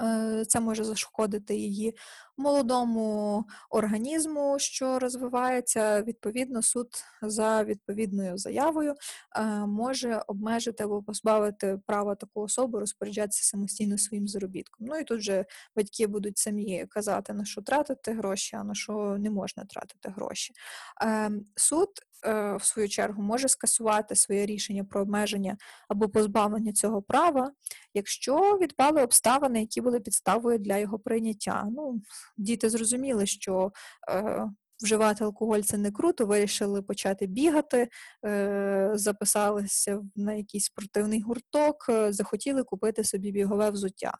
Е, 0.00 0.44
це 0.48 0.60
може 0.60 0.84
зашкодити 0.84 1.56
її 1.56 1.94
молодому 2.36 3.44
організму, 3.70 4.56
що 4.58 4.98
розвивається. 4.98 6.02
Відповідно, 6.02 6.62
суд 6.62 6.88
за 7.22 7.64
відповідною 7.64 8.38
заявою 8.38 8.94
е, 9.36 9.42
може 9.66 10.22
обмежити 10.26 10.84
або 10.84 11.02
позбавити 11.02 11.78
права 11.86 12.14
таку 12.14 12.40
особу 12.40 12.78
розпоряджатися 12.80 13.44
самостійно 13.44 13.98
своїм 13.98 14.28
заробітком. 14.28 14.86
Ну 14.86 14.98
і 14.98 15.04
тут 15.04 15.22
же 15.22 15.44
батьки 15.76 16.06
будуть 16.06 16.38
самі 16.38 16.86
казати, 16.90 17.32
на 17.32 17.44
що 17.44 17.62
тратити 17.62 18.12
гроші, 18.12 18.56
а 18.56 18.64
на 18.64 18.74
що 18.74 19.16
не 19.18 19.30
можна 19.30 19.64
тратити 19.64 20.08
гроші. 20.08 20.54
Ем, 21.00 21.46
суд 21.56 21.88
Е, 22.24 22.56
в 22.56 22.64
свою 22.64 22.88
чергу, 22.88 23.22
може 23.22 23.48
скасувати 23.48 24.16
своє 24.16 24.46
рішення 24.46 24.84
про 24.84 25.00
обмеження 25.00 25.56
або 25.88 26.08
позбавлення 26.08 26.72
цього 26.72 27.02
права, 27.02 27.52
якщо 27.94 28.58
відпали 28.62 29.02
обставини, 29.02 29.60
які 29.60 29.80
були 29.80 30.00
підставою 30.00 30.58
для 30.58 30.78
його 30.78 30.98
прийняття. 30.98 31.66
Ну, 31.70 32.00
Діти 32.36 32.70
зрозуміли, 32.70 33.26
що 33.26 33.72
е, 34.10 34.48
вживати 34.82 35.24
алкоголь 35.24 35.60
це 35.60 35.78
не 35.78 35.90
круто, 35.90 36.26
вирішили 36.26 36.82
почати 36.82 37.26
бігати, 37.26 37.88
е, 38.24 38.90
записалися 38.94 40.02
на 40.16 40.34
якийсь 40.34 40.64
спортивний 40.64 41.20
гурток, 41.20 41.86
е, 41.88 42.12
захотіли 42.12 42.64
купити 42.64 43.04
собі 43.04 43.32
бігове 43.32 43.70
взуття. 43.70 44.14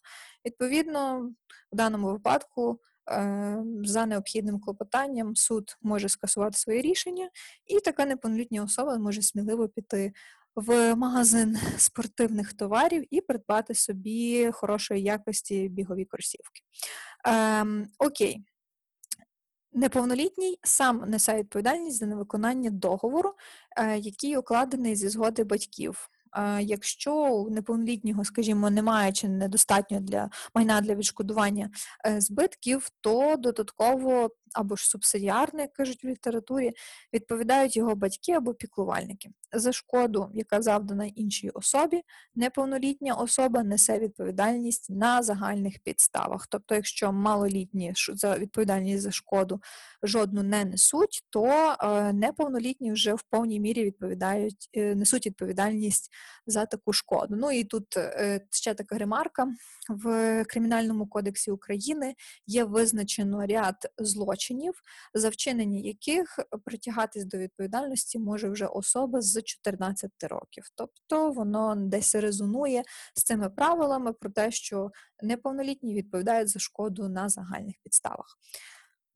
Відповідно, 0.47 1.31
в 1.73 1.77
даному 1.77 2.07
випадку 2.07 2.81
е, 3.11 3.63
за 3.85 4.07
необхідним 4.07 4.61
клопотанням 4.61 5.37
суд 5.37 5.77
може 5.83 6.09
скасувати 6.09 6.59
своє 6.59 6.83
рішення, 6.83 7.31
і 7.67 7.81
така 7.81 8.07
неповнолітня 8.07 8.63
особа 8.63 8.99
може 8.99 9.23
сміливо 9.23 9.69
піти 9.69 10.13
в 10.55 10.95
магазин 10.95 11.59
спортивних 11.79 12.53
товарів 12.53 13.05
і 13.11 13.21
придбати 13.21 13.75
собі 13.75 14.51
хорошої 14.53 15.03
якості 15.03 15.69
бігові 15.69 16.05
кросівки. 16.05 16.63
Ем, 17.25 17.87
Окей. 17.99 18.45
Неповнолітній 19.75 20.59
сам 20.63 21.05
несе 21.07 21.37
відповідальність 21.37 21.99
за 21.99 22.07
невиконання 22.07 22.71
договору, 22.71 23.35
е, 23.77 23.99
який 23.99 24.37
укладений 24.37 24.97
зі 24.97 25.09
згоди 25.09 25.45
батьків. 25.45 26.09
Е, 26.37 26.63
якщо 26.63 27.15
у 27.15 27.51
неповнолітнього, 27.51 28.25
скажімо, 28.25 28.71
немає 28.71 29.13
чи 29.13 29.29
недостатньо 29.29 30.01
для 30.01 30.31
майна 30.55 30.81
для 30.81 30.95
відшкодування 30.95 31.71
е, 32.07 32.21
збитків, 32.21 32.89
то 33.01 33.37
додатково 33.37 34.31
або 34.55 34.77
ж 34.77 34.89
субсидіарно, 34.89 35.61
як 35.61 35.73
кажуть 35.73 36.05
в 36.05 36.07
літературі, 36.07 36.73
відповідають 37.13 37.77
його 37.77 37.95
батьки 37.95 38.33
або 38.33 38.55
піклувальники. 38.55 39.31
За 39.53 39.73
шкоду, 39.73 40.31
яка 40.35 40.63
завдана 40.63 41.05
іншій 41.05 41.51
особі, 41.51 42.03
неповнолітня 42.35 43.15
особа 43.15 43.63
несе 43.63 43.99
відповідальність 43.99 44.91
на 44.91 45.23
загальних 45.23 45.79
підставах. 45.79 46.47
Тобто, 46.47 46.75
якщо 46.75 47.13
малолітні 47.13 47.93
за 48.15 48.39
відповідальність 48.39 49.03
за 49.03 49.11
шкоду 49.11 49.61
жодну 50.03 50.43
не 50.43 50.65
несуть, 50.65 51.25
то 51.31 51.77
е, 51.81 52.13
неповнолітні 52.13 52.93
вже 52.93 53.15
в 53.15 53.23
повній 53.23 53.61
мірі 53.61 53.85
відповідають, 53.85 54.69
е, 54.73 54.95
несуть 54.95 55.27
відповідальність 55.27 56.11
за 56.47 56.67
таку 56.67 56.93
шкоду. 56.93 57.37
Ну 57.37 57.51
і 57.53 57.65
тут 57.65 57.97
е, 57.97 58.41
ще 58.51 58.75
така 58.75 58.99
ремарка 58.99 59.49
в 59.89 60.45
Кримінальному 60.45 61.07
кодексі 61.07 61.51
України 61.51 62.15
є 62.47 62.65
визначено 62.65 63.47
ряд 63.47 63.77
злочинів, 63.99 64.75
за 65.15 65.29
вчинення 65.29 65.81
яких 65.81 66.41
притягатись 66.65 67.25
до 67.25 67.39
відповідальності 67.39 68.19
може 68.19 68.51
вже 68.51 68.67
особа 68.67 69.21
з 69.21 69.43
14 69.43 70.11
років. 70.23 70.65
Тобто 70.75 71.31
воно 71.31 71.75
десь 71.77 72.15
резонує 72.15 72.83
з 73.15 73.23
цими 73.23 73.51
правилами 73.51 74.13
про 74.13 74.31
те, 74.31 74.51
що 74.51 74.91
неповнолітні 75.23 75.95
відповідають 75.95 76.49
за 76.49 76.59
шкоду 76.59 77.09
на 77.09 77.29
загальних 77.29 77.75
підставах. 77.83 78.39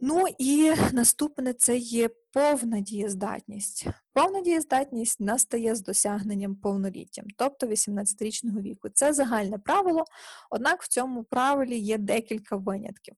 Ну 0.01 0.25
і 0.39 0.73
наступне 0.93 1.53
це 1.53 1.77
є 1.77 2.11
повна 2.37 2.81
дієздатність. 2.81 3.87
Повна 4.13 4.41
дієздатність 4.41 5.21
настає 5.21 5.75
з 5.75 5.83
досягненням 5.83 6.55
повноліття, 6.55 7.23
тобто 7.37 7.67
18-річного 7.67 8.61
віку. 8.61 8.89
Це 8.89 9.13
загальне 9.13 9.59
правило, 9.59 10.05
однак 10.51 10.83
в 10.83 10.89
цьому 10.89 11.25
правилі 11.25 11.79
є 11.79 11.99
декілька 11.99 12.57
винятків. 12.57 13.15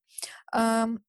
Ем, 0.53 1.01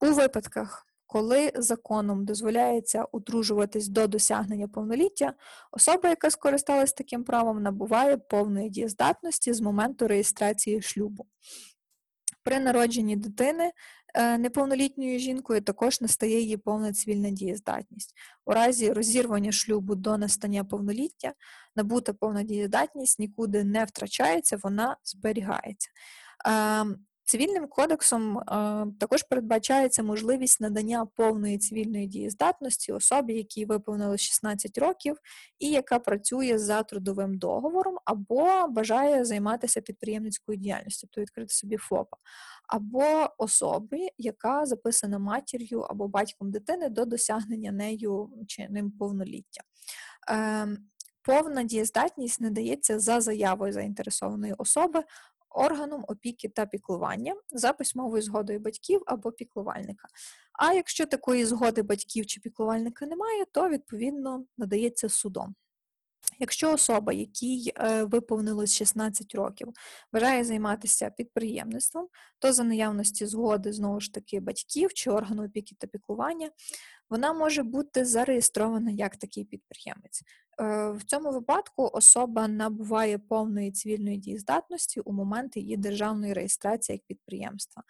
у 0.00 0.06
випадках, 0.06 0.86
коли 1.06 1.52
законом 1.54 2.24
дозволяється 2.24 3.04
одружуватись 3.12 3.88
до 3.88 4.06
досягнення 4.06 4.68
повноліття, 4.68 5.34
особа, 5.72 6.08
яка 6.08 6.30
скористалась 6.30 6.92
таким 6.92 7.24
правом, 7.24 7.62
набуває 7.62 8.16
повної 8.16 8.70
дієздатності 8.70 9.52
з 9.52 9.60
моменту 9.60 10.08
реєстрації 10.08 10.82
шлюбу. 10.82 11.26
При 12.42 12.60
народженні 12.60 13.16
дитини 13.16 13.72
неповнолітньою 14.38 15.18
жінкою 15.18 15.60
також 15.60 16.00
настає 16.00 16.40
її 16.40 16.56
повна 16.56 16.92
цивільна 16.92 17.30
дієздатність. 17.30 18.14
У 18.46 18.52
разі 18.52 18.92
розірвання 18.92 19.52
шлюбу 19.52 19.94
до 19.94 20.18
настання 20.18 20.64
повноліття 20.64 21.32
набута 21.76 22.12
повна 22.12 22.42
дієздатність 22.42 23.18
нікуди 23.18 23.64
не 23.64 23.84
втрачається, 23.84 24.58
вона 24.62 24.96
зберігається. 25.04 25.88
Цивільним 27.28 27.66
кодексом 27.66 28.38
е, 28.38 28.42
також 29.00 29.22
передбачається 29.22 30.02
можливість 30.02 30.60
надання 30.60 31.06
повної 31.06 31.58
цивільної 31.58 32.06
дієздатності 32.06 32.92
особі, 32.92 33.34
якій 33.34 33.64
виповнилось 33.64 34.20
16 34.20 34.78
років, 34.78 35.16
і 35.58 35.70
яка 35.70 35.98
працює 35.98 36.58
за 36.58 36.82
трудовим 36.82 37.38
договором 37.38 37.98
або 38.04 38.68
бажає 38.68 39.24
займатися 39.24 39.80
підприємницькою 39.80 40.58
діяльністю, 40.58 41.06
тобто 41.06 41.20
відкрити 41.20 41.54
собі 41.54 41.76
ФОПа 41.76 42.16
або 42.68 43.30
особи, 43.38 44.08
яка 44.18 44.66
записана 44.66 45.18
матір'ю 45.18 45.80
або 45.80 46.08
батьком 46.08 46.50
дитини 46.50 46.88
до 46.88 47.04
досягнення 47.04 47.72
нею 47.72 48.30
чи 48.46 48.68
ним 48.68 48.90
повноліття. 48.90 49.62
Ем, 50.28 50.78
повна 51.22 51.62
дієздатність 51.62 52.40
надається 52.40 52.98
за 52.98 53.20
заявою 53.20 53.72
заінтересованої 53.72 54.54
особи 54.58 55.02
органом 55.50 56.04
опіки 56.08 56.48
та 56.48 56.66
піклування 56.66 57.34
за 57.50 57.72
письмовою 57.72 58.22
згодою 58.22 58.60
батьків 58.60 59.02
або 59.06 59.32
піклувальника. 59.32 60.08
А 60.52 60.72
якщо 60.72 61.06
такої 61.06 61.44
згоди 61.44 61.82
батьків 61.82 62.26
чи 62.26 62.40
піклувальника 62.40 63.06
немає, 63.06 63.44
то 63.52 63.68
відповідно 63.68 64.44
надається 64.56 65.08
судом. 65.08 65.54
Якщо 66.38 66.72
особа, 66.72 67.12
якій 67.12 67.72
е, 67.76 68.04
виповнилось 68.04 68.74
16 68.74 69.34
років, 69.34 69.68
бажає 70.12 70.44
займатися 70.44 71.10
підприємництвом, 71.10 72.08
то 72.38 72.52
за 72.52 72.64
наявності 72.64 73.26
згоди 73.26 73.72
знову 73.72 74.00
ж 74.00 74.14
таки 74.14 74.40
батьків 74.40 74.92
чи 74.92 75.10
органу 75.10 75.44
опіки 75.44 75.76
та 75.78 75.86
піклування, 75.86 76.50
вона 77.10 77.32
може 77.32 77.62
бути 77.62 78.04
зареєстрована 78.04 78.90
як 78.90 79.16
такий 79.16 79.44
підприємець. 79.44 80.22
Е, 80.60 80.90
в 80.90 81.04
цьому 81.04 81.30
випадку 81.30 81.90
особа 81.92 82.48
набуває 82.48 83.18
повної 83.18 83.72
цивільної 83.72 84.16
дієздатності 84.16 85.00
у 85.00 85.12
момент 85.12 85.56
її 85.56 85.76
державної 85.76 86.32
реєстрації 86.32 86.96
як 86.96 87.06
підприємства. 87.06 87.82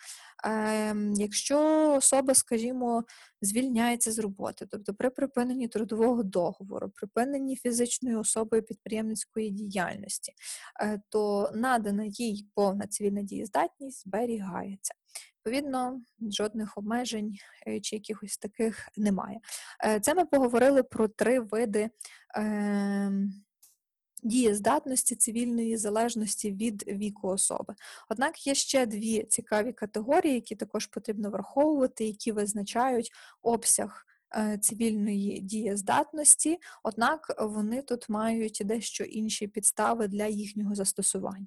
Ем, 0.44 1.12
якщо 1.14 1.92
особа, 1.96 2.35
скажімо, 2.35 3.04
звільняється 3.42 4.12
з 4.12 4.18
роботи, 4.18 4.66
тобто 4.70 4.94
при 4.94 5.11
припиненні 5.11 5.68
трудового 5.68 6.22
договору, 6.22 6.90
припиненні 6.94 7.57
фізичної 7.57 8.16
особи 8.16 8.62
підприємницької 8.62 9.50
діяльності, 9.50 10.33
е, 10.81 11.00
то 11.09 11.50
надана 11.54 12.04
їй 12.04 12.46
повна 12.54 12.87
цивільна 12.87 13.22
дієздатність 13.22 14.02
зберігається. 14.02 14.94
Відповідно, 15.37 16.00
жодних 16.20 16.78
обмежень 16.78 17.37
е, 17.68 17.81
чи 17.81 17.96
якихось 17.96 18.38
таких 18.38 18.88
немає. 18.96 19.40
Е, 19.85 20.00
це 20.00 20.14
ми 20.14 20.24
поговорили 20.24 20.83
про 20.83 21.09
три 21.09 21.40
види 21.40 21.90
е, 22.37 23.12
дієздатності 24.22 25.16
цивільної 25.16 25.76
залежності 25.76 26.52
від 26.52 26.85
віку 26.88 27.28
особи. 27.28 27.74
Однак 28.09 28.46
є 28.46 28.54
ще 28.54 28.87
дві 28.87 29.22
цікаві 29.22 29.72
категорії, 29.72 30.35
які 30.35 30.57
також 30.57 30.87
потрібно 30.87 31.31
враховувати, 31.31 32.04
які 32.04 32.33
визначають 32.33 33.11
обсяг. 33.42 34.04
Е, 34.37 34.59
цивільної 34.59 35.40
дієздатності, 35.40 36.59
однак 36.83 37.35
вони 37.38 37.83
тут 37.83 38.09
мають 38.09 38.62
дещо 38.64 39.04
інші 39.04 39.46
підстави 39.46 40.09
для 40.09 40.26
їхнього 40.26 40.74
застосування. 40.74 41.46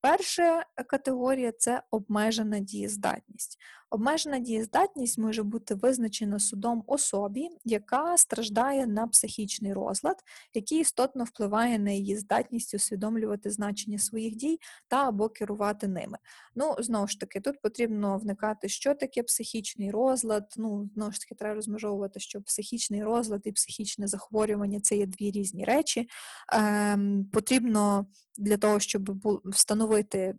Перша 0.00 0.64
категорія 0.86 1.52
це 1.52 1.82
обмежена 1.90 2.58
дієздатність. 2.58 3.58
Обмежена 3.90 4.38
дієздатність 4.38 5.18
може 5.18 5.42
бути 5.42 5.74
визначена 5.74 6.38
судом 6.38 6.84
особі, 6.86 7.48
яка 7.64 8.16
страждає 8.16 8.86
на 8.86 9.06
психічний 9.06 9.72
розлад, 9.72 10.16
який 10.54 10.80
істотно 10.80 11.24
впливає 11.24 11.78
на 11.78 11.90
її 11.90 12.16
здатність 12.16 12.74
усвідомлювати 12.74 13.50
значення 13.50 13.98
своїх 13.98 14.36
дій 14.36 14.58
та 14.88 15.08
або 15.08 15.28
керувати 15.28 15.88
ними. 15.88 16.18
Ну, 16.54 16.74
знову 16.78 17.06
ж 17.06 17.20
таки, 17.20 17.40
тут 17.40 17.60
потрібно 17.62 18.18
вникати, 18.18 18.68
що 18.68 18.94
таке 18.94 19.22
психічний 19.22 19.90
розлад. 19.90 20.54
Ну, 20.56 20.90
знову 20.94 21.12
ж 21.12 21.20
таки, 21.20 21.34
треба 21.34 21.54
розмежовувати, 21.54 22.20
що 22.20 22.42
психічний 22.42 23.04
розлад 23.04 23.40
і 23.44 23.52
психічне 23.52 24.06
захворювання 24.06 24.80
це 24.80 24.96
є 24.96 25.06
дві 25.06 25.30
різні 25.30 25.64
речі. 25.64 26.08
Ем, 26.52 27.24
Потрібно 27.32 28.06
для 28.38 28.56
того, 28.56 28.80
щоб 28.80 29.10
встановити 29.44 30.34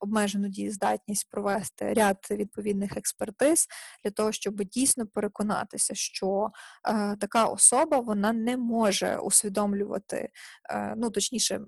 обмежену 0.00 0.48
дієздатність, 0.48 1.30
провести 1.30 1.92
ряд 1.92 2.16
відповідних 2.30 2.61
експертиз 2.96 3.68
для 4.04 4.10
того, 4.10 4.32
щоб 4.32 4.64
дійсно 4.64 5.06
переконатися, 5.06 5.94
що 5.94 6.50
е, 6.88 7.16
така 7.16 7.44
особа 7.44 7.98
вона 7.98 8.32
не 8.32 8.56
може 8.56 9.16
усвідомлювати, 9.16 10.30
е, 10.70 10.94
ну 10.96 11.10
точніше. 11.10 11.60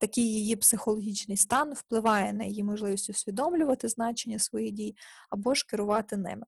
Такий 0.00 0.24
її 0.24 0.56
психологічний 0.56 1.36
стан 1.36 1.72
впливає 1.74 2.32
на 2.32 2.44
її 2.44 2.64
можливість 2.64 3.10
усвідомлювати 3.10 3.88
значення 3.88 4.38
своїх 4.38 4.72
дій 4.72 4.96
або 5.30 5.54
ж 5.54 5.66
керувати 5.68 6.16
ними. 6.16 6.46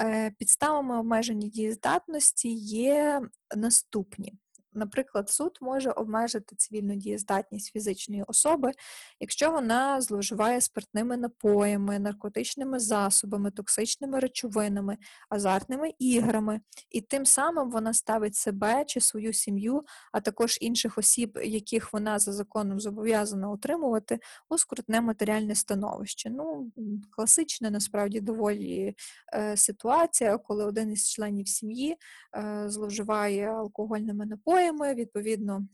Е, 0.00 0.30
підставами 0.38 0.98
обмеження 0.98 1.48
дієздатності 1.48 2.48
є 2.54 3.22
наступні 3.56 4.34
Наприклад, 4.76 5.30
суд 5.30 5.58
може 5.60 5.90
обмежити 5.90 6.56
цивільну 6.56 6.94
дієздатність 6.94 7.72
фізичної 7.72 8.24
особи, 8.26 8.72
якщо 9.20 9.50
вона 9.50 10.00
зловживає 10.00 10.60
спиртними 10.60 11.16
напоями, 11.16 11.98
наркотичними 11.98 12.78
засобами, 12.78 13.50
токсичними 13.50 14.20
речовинами, 14.20 14.96
азартними 15.28 15.92
іграми, 15.98 16.60
і 16.90 17.00
тим 17.00 17.26
самим 17.26 17.70
вона 17.70 17.94
ставить 17.94 18.34
себе 18.34 18.84
чи 18.84 19.00
свою 19.00 19.32
сім'ю, 19.32 19.84
а 20.12 20.20
також 20.20 20.58
інших 20.60 20.98
осіб, 20.98 21.38
яких 21.44 21.92
вона 21.92 22.18
за 22.18 22.32
законом 22.32 22.80
зобов'язана 22.80 23.50
утримувати, 23.50 24.18
у 24.48 24.58
скрутне 24.58 25.00
матеріальне 25.00 25.54
становище. 25.54 26.30
Ну, 26.30 26.72
класична 27.10 27.70
насправді 27.70 28.20
доволі 28.20 28.94
е, 29.34 29.56
ситуація, 29.56 30.38
коли 30.38 30.64
один 30.64 30.92
із 30.92 31.10
членів 31.10 31.48
сім'ї 31.48 31.96
е, 32.36 32.64
зловживає 32.66 33.50
алкогольними 33.50 34.26
напоями, 34.26 34.65
відповідно. 34.72 35.66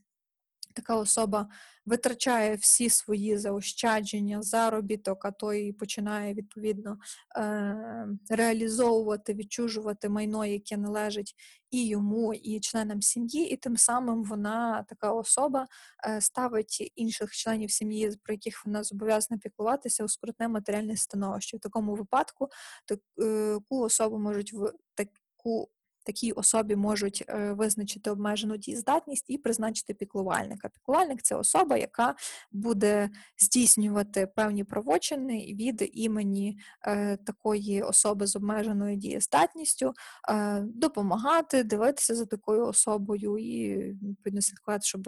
Така 0.75 0.97
особа 0.97 1.49
витрачає 1.87 2.55
всі 2.55 2.91
свої 2.91 3.39
заощадження, 3.39 4.43
заробіток, 4.43 5.25
а 5.25 5.31
то 5.31 5.55
і 5.55 5.73
починає 5.73 6.35
відповідно 6.35 6.99
е, 7.37 8.07
реалізовувати, 8.31 9.35
відчужувати 9.35 10.09
майно, 10.09 10.45
яке 10.45 10.77
належить 10.77 11.35
і 11.71 11.87
йому, 11.87 12.35
і 12.35 12.61
членам 12.61 13.03
сім'ї, 13.03 13.51
і 13.51 13.57
тим 13.57 13.77
самим 13.77 14.25
вона 14.25 14.85
така 14.89 15.13
особа 15.13 15.67
е, 16.07 16.21
ставить 16.21 16.93
інших 16.97 17.33
членів 17.33 17.71
сім'ї, 17.71 18.13
про 18.23 18.35
яких 18.35 18.67
вона 18.67 18.85
зобов'язана 18.85 19.39
піклуватися, 19.39 20.05
у 20.05 20.09
скрутне 20.09 20.49
матеріальне 20.49 20.97
становище. 20.97 21.57
В 21.57 21.61
такому 21.61 21.95
випадку 21.95 22.49
таку 22.87 23.81
особу 23.81 24.19
можуть 24.19 24.53
в 24.53 24.73
таку 24.95 25.71
такій 26.03 26.33
особі 26.33 26.77
можуть 26.77 27.25
е, 27.29 27.53
визначити 27.53 28.11
обмежену 28.11 28.57
дієздатність 28.57 29.25
і 29.29 29.39
призначити 29.39 29.95
піклувальника. 29.95 30.69
Піклувальник 30.69 31.23
це 31.23 31.35
особа, 31.35 31.77
яка 31.77 32.15
буде 32.53 33.11
здійснювати 33.39 34.27
певні 34.27 34.65
правочини 34.65 35.39
від 35.39 35.91
імені 35.93 36.59
е, 36.87 37.17
такої 37.17 37.83
особи 37.83 38.27
з 38.27 38.37
обмеженою 38.37 38.97
дієздатністю, 38.97 39.93
е, 40.29 40.61
допомагати, 40.61 41.63
дивитися 41.63 42.15
за 42.15 42.27
такою 42.27 42.67
особою 42.67 43.39
і 43.39 43.77
відповідно 43.93 44.43
слідкувати, 44.43 44.83
щоб 44.85 45.03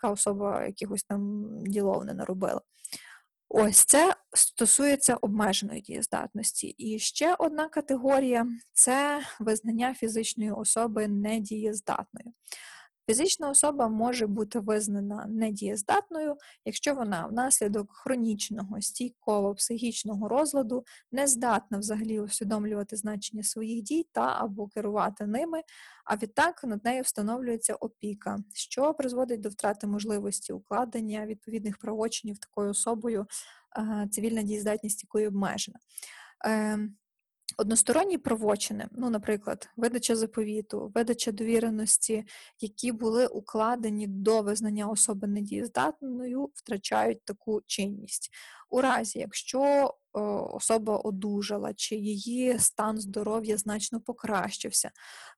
така 0.00 0.12
особа 0.12 0.66
якихось 0.66 1.02
там 1.02 1.46
ділов 1.64 2.04
не 2.04 2.14
наробила. 2.14 2.60
Ось 3.52 3.84
це 3.84 4.14
стосується 4.34 5.16
обмеженої 5.16 5.80
дієздатності. 5.80 6.66
І 6.66 6.98
ще 6.98 7.34
одна 7.38 7.68
категорія 7.68 8.46
це 8.72 9.22
визнання 9.40 9.94
фізичної 9.94 10.50
особи 10.50 11.08
недієздатною. 11.08 12.32
Фізична 13.06 13.50
особа 13.50 13.88
може 13.88 14.26
бути 14.26 14.60
визнана 14.60 15.26
недієздатною, 15.28 16.36
якщо 16.64 16.94
вона 16.94 17.26
внаслідок 17.26 17.92
хронічного, 17.92 18.80
стійкого 18.80 19.54
психічного 19.54 20.28
розладу 20.28 20.84
не 21.12 21.26
здатна 21.26 21.78
взагалі 21.78 22.20
усвідомлювати 22.20 22.96
значення 22.96 23.42
своїх 23.42 23.82
дій 23.82 24.06
та 24.12 24.36
або 24.40 24.68
керувати 24.68 25.26
ними, 25.26 25.62
а 26.04 26.16
відтак 26.16 26.64
над 26.64 26.84
нею 26.84 27.02
встановлюється 27.02 27.74
опіка, 27.74 28.38
що 28.54 28.94
призводить 28.94 29.40
до 29.40 29.48
втрати 29.48 29.86
можливості 29.86 30.52
укладення 30.52 31.26
відповідних 31.26 31.78
правочинів 31.78 32.38
такою 32.38 32.70
особою, 32.70 33.26
цивільна 34.10 34.42
дієздатність 34.42 35.02
якої 35.02 35.28
обмежена. 35.28 35.78
Односторонні 37.60 38.18
правочини, 38.18 38.88
ну, 38.92 39.10
наприклад, 39.10 39.68
видача 39.76 40.16
заповіту, 40.16 40.92
видача 40.94 41.32
довіреності, 41.32 42.24
які 42.60 42.92
були 42.92 43.26
укладені 43.26 44.06
до 44.06 44.42
визнання 44.42 44.88
особи 44.88 45.28
недієздатною, 45.28 46.50
втрачають 46.54 47.24
таку 47.24 47.62
чинність. 47.66 48.30
У 48.70 48.80
разі, 48.80 49.18
якщо 49.18 49.94
особа 50.12 50.96
одужала, 50.96 51.74
чи 51.74 51.96
її 51.96 52.58
стан 52.58 52.98
здоров'я 52.98 53.56
значно 53.56 54.00
покращився. 54.00 54.90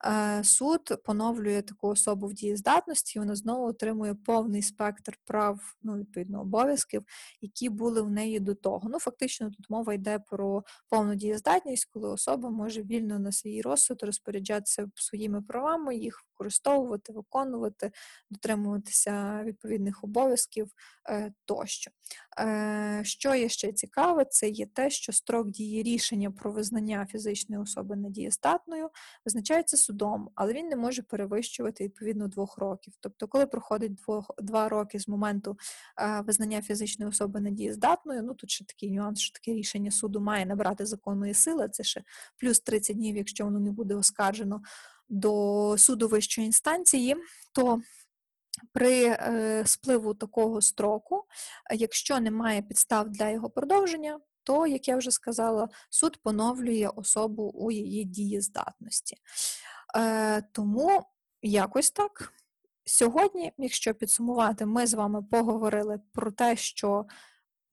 Е, 0.05 0.45
суд 0.45 0.81
поновлює 1.05 1.63
таку 1.63 1.89
особу 1.89 2.27
в 2.27 2.35
дієздатності, 2.35 3.19
і 3.19 3.21
вона 3.21 3.35
знову 3.35 3.67
отримує 3.67 4.15
повний 4.15 4.63
спектр 4.63 5.19
прав, 5.25 5.61
ну, 5.83 5.97
відповідно, 5.97 6.41
обов'язків, 6.41 7.03
які 7.41 7.69
були 7.69 8.03
в 8.03 8.11
неї 8.11 8.41
до 8.41 8.55
того. 8.55 8.89
Ну, 8.93 8.99
фактично, 8.99 9.51
тут 9.51 9.71
мова 9.71 9.95
йде 9.95 10.19
про 10.19 10.65
повну 10.89 11.15
дієздатність, 11.15 11.89
коли 11.91 12.09
особа 12.09 12.51
може 12.51 12.83
вільно 12.83 13.19
на 13.19 13.33
свій 13.33 13.63
розсуд 13.63 14.03
розпоряджатися 14.03 14.91
своїми 14.95 15.43
правами, 15.43 15.97
їх 15.97 16.23
використовувати, 16.43 17.13
виконувати, 17.13 17.93
дотримуватися 18.31 19.43
відповідних 19.45 20.05
обов'язків 20.05 20.73
е, 21.09 21.33
тощо. 21.45 21.91
Е, 22.41 23.01
що 23.05 23.35
є 23.35 23.49
ще 23.49 23.73
цікаве, 23.73 24.25
це 24.25 24.49
є 24.49 24.67
те, 24.67 24.91
що 24.91 25.13
строк 25.13 25.51
дії 25.51 25.83
рішення 25.83 26.31
про 26.31 26.53
визнання 26.53 27.07
фізичної 27.07 27.63
особи 27.63 27.97
недієздатною 27.97 28.91
визначається 29.25 29.77
судом, 29.77 30.31
але 30.35 30.53
він 30.53 30.69
не 30.69 30.77
може 30.77 31.03
перевищувати 31.03 31.85
відповідно 31.85 32.29
двох 32.29 32.59
років. 32.59 32.95
Тобто, 33.01 33.29
коли 33.29 33.47
проходить 33.47 34.01
два 34.39 34.69
роки 34.69 34.99
з 34.99 35.09
моменту 35.09 35.57
е, 36.01 36.21
визнання 36.21 36.63
фізичної 36.63 37.09
особи 37.09 37.41
недієздатною, 37.41 38.23
ну 38.23 38.35
тут 38.35 38.51
ще 38.51 38.65
такий 38.65 38.91
нюанс, 38.91 39.21
що 39.21 39.33
таке 39.33 39.53
рішення 39.53 39.91
суду 39.91 40.21
має 40.21 40.47
набрати 40.47 40.87
законної 40.87 41.35
сили, 41.35 41.69
це 41.69 41.85
ще 41.85 42.03
плюс 42.37 42.61
30 42.61 42.97
днів, 42.97 43.17
якщо 43.17 43.45
воно 43.45 43.61
не 43.61 43.71
буде 43.73 43.95
оскаржено 43.95 44.63
до 45.13 45.75
суду 45.79 46.09
вищої 46.09 46.47
інстанції, 46.47 47.17
то 47.53 47.81
при 48.73 49.05
е, 49.05 49.63
спливу 49.67 50.15
такого 50.15 50.61
строку, 50.61 51.25
якщо 51.75 52.21
немає 52.21 52.63
підстав 52.63 53.11
для 53.11 53.29
його 53.29 53.51
продовження, 53.51 54.21
то, 54.45 54.67
як 54.67 54.89
я 54.89 54.97
вже 54.97 55.11
сказала, 55.11 55.69
суд 55.91 56.17
поновлює 56.23 56.91
особу 56.97 57.43
у 57.43 57.71
її 57.71 58.05
дієздатності. 58.05 59.17
Е, 59.97 60.43
Тому 60.53 61.03
якось 61.43 61.91
так. 61.91 62.33
Сьогодні, 62.85 63.53
якщо 63.59 63.95
підсумувати, 63.95 64.67
ми 64.67 64.87
з 64.87 64.95
вами 64.95 65.23
поговорили 65.23 66.01
про 66.13 66.33
те, 66.33 66.57
що 66.57 67.07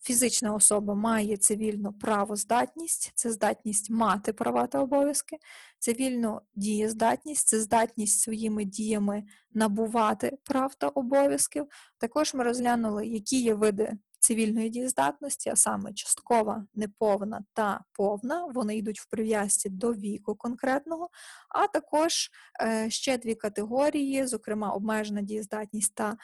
Фізична 0.02 0.54
особа 0.54 0.96
має 0.96 1.38
цивільну 1.38 1.94
правоздатність, 1.94 3.12
це 3.16 3.32
здатність 3.32 3.90
мати 3.90 4.34
права 4.34 4.68
та 4.68 4.80
обов'язки, 4.82 5.38
цивільну 5.80 6.42
дієздатність 6.56 7.48
це 7.48 7.60
здатність 7.60 8.22
своїми 8.22 8.66
діями 8.66 9.24
набувати 9.54 10.38
прав 10.44 10.76
та 10.76 10.88
обов'язків. 10.88 11.68
Також 11.98 12.34
ми 12.34 12.44
розглянули, 12.44 13.08
які 13.08 13.42
є 13.42 13.54
види 13.54 13.98
цивільної 14.20 14.70
дієздатності, 14.70 15.50
а 15.50 15.56
саме 15.56 15.94
часткова, 15.94 16.66
неповна 16.76 17.44
та 17.54 17.82
повна. 17.94 18.46
Вони 18.46 18.78
йдуть 18.78 19.00
в 19.00 19.10
прив'язці 19.10 19.70
до 19.70 19.94
віку 19.94 20.36
конкретного, 20.36 21.10
а 21.50 21.68
також 21.68 22.30
е, 22.62 22.90
ще 22.90 23.18
дві 23.18 23.36
категорії, 23.36 24.28
зокрема 24.28 24.72
обмежена 24.72 25.22
дієздатність 25.22 25.96
та 25.96 26.18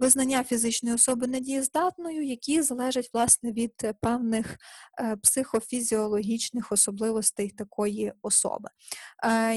визнання 0.00 0.44
фізичної 0.44 0.94
особи 0.94 1.26
недієздатною, 1.26 2.22
які 2.22 2.62
залежать 2.62 3.10
власне 3.14 3.52
від 3.52 3.72
е, 3.84 3.94
певних 4.00 4.56
е, 5.00 5.16
психофізіологічних 5.16 6.72
особливостей 6.72 7.50
такої 7.50 8.12
особи. 8.22 8.68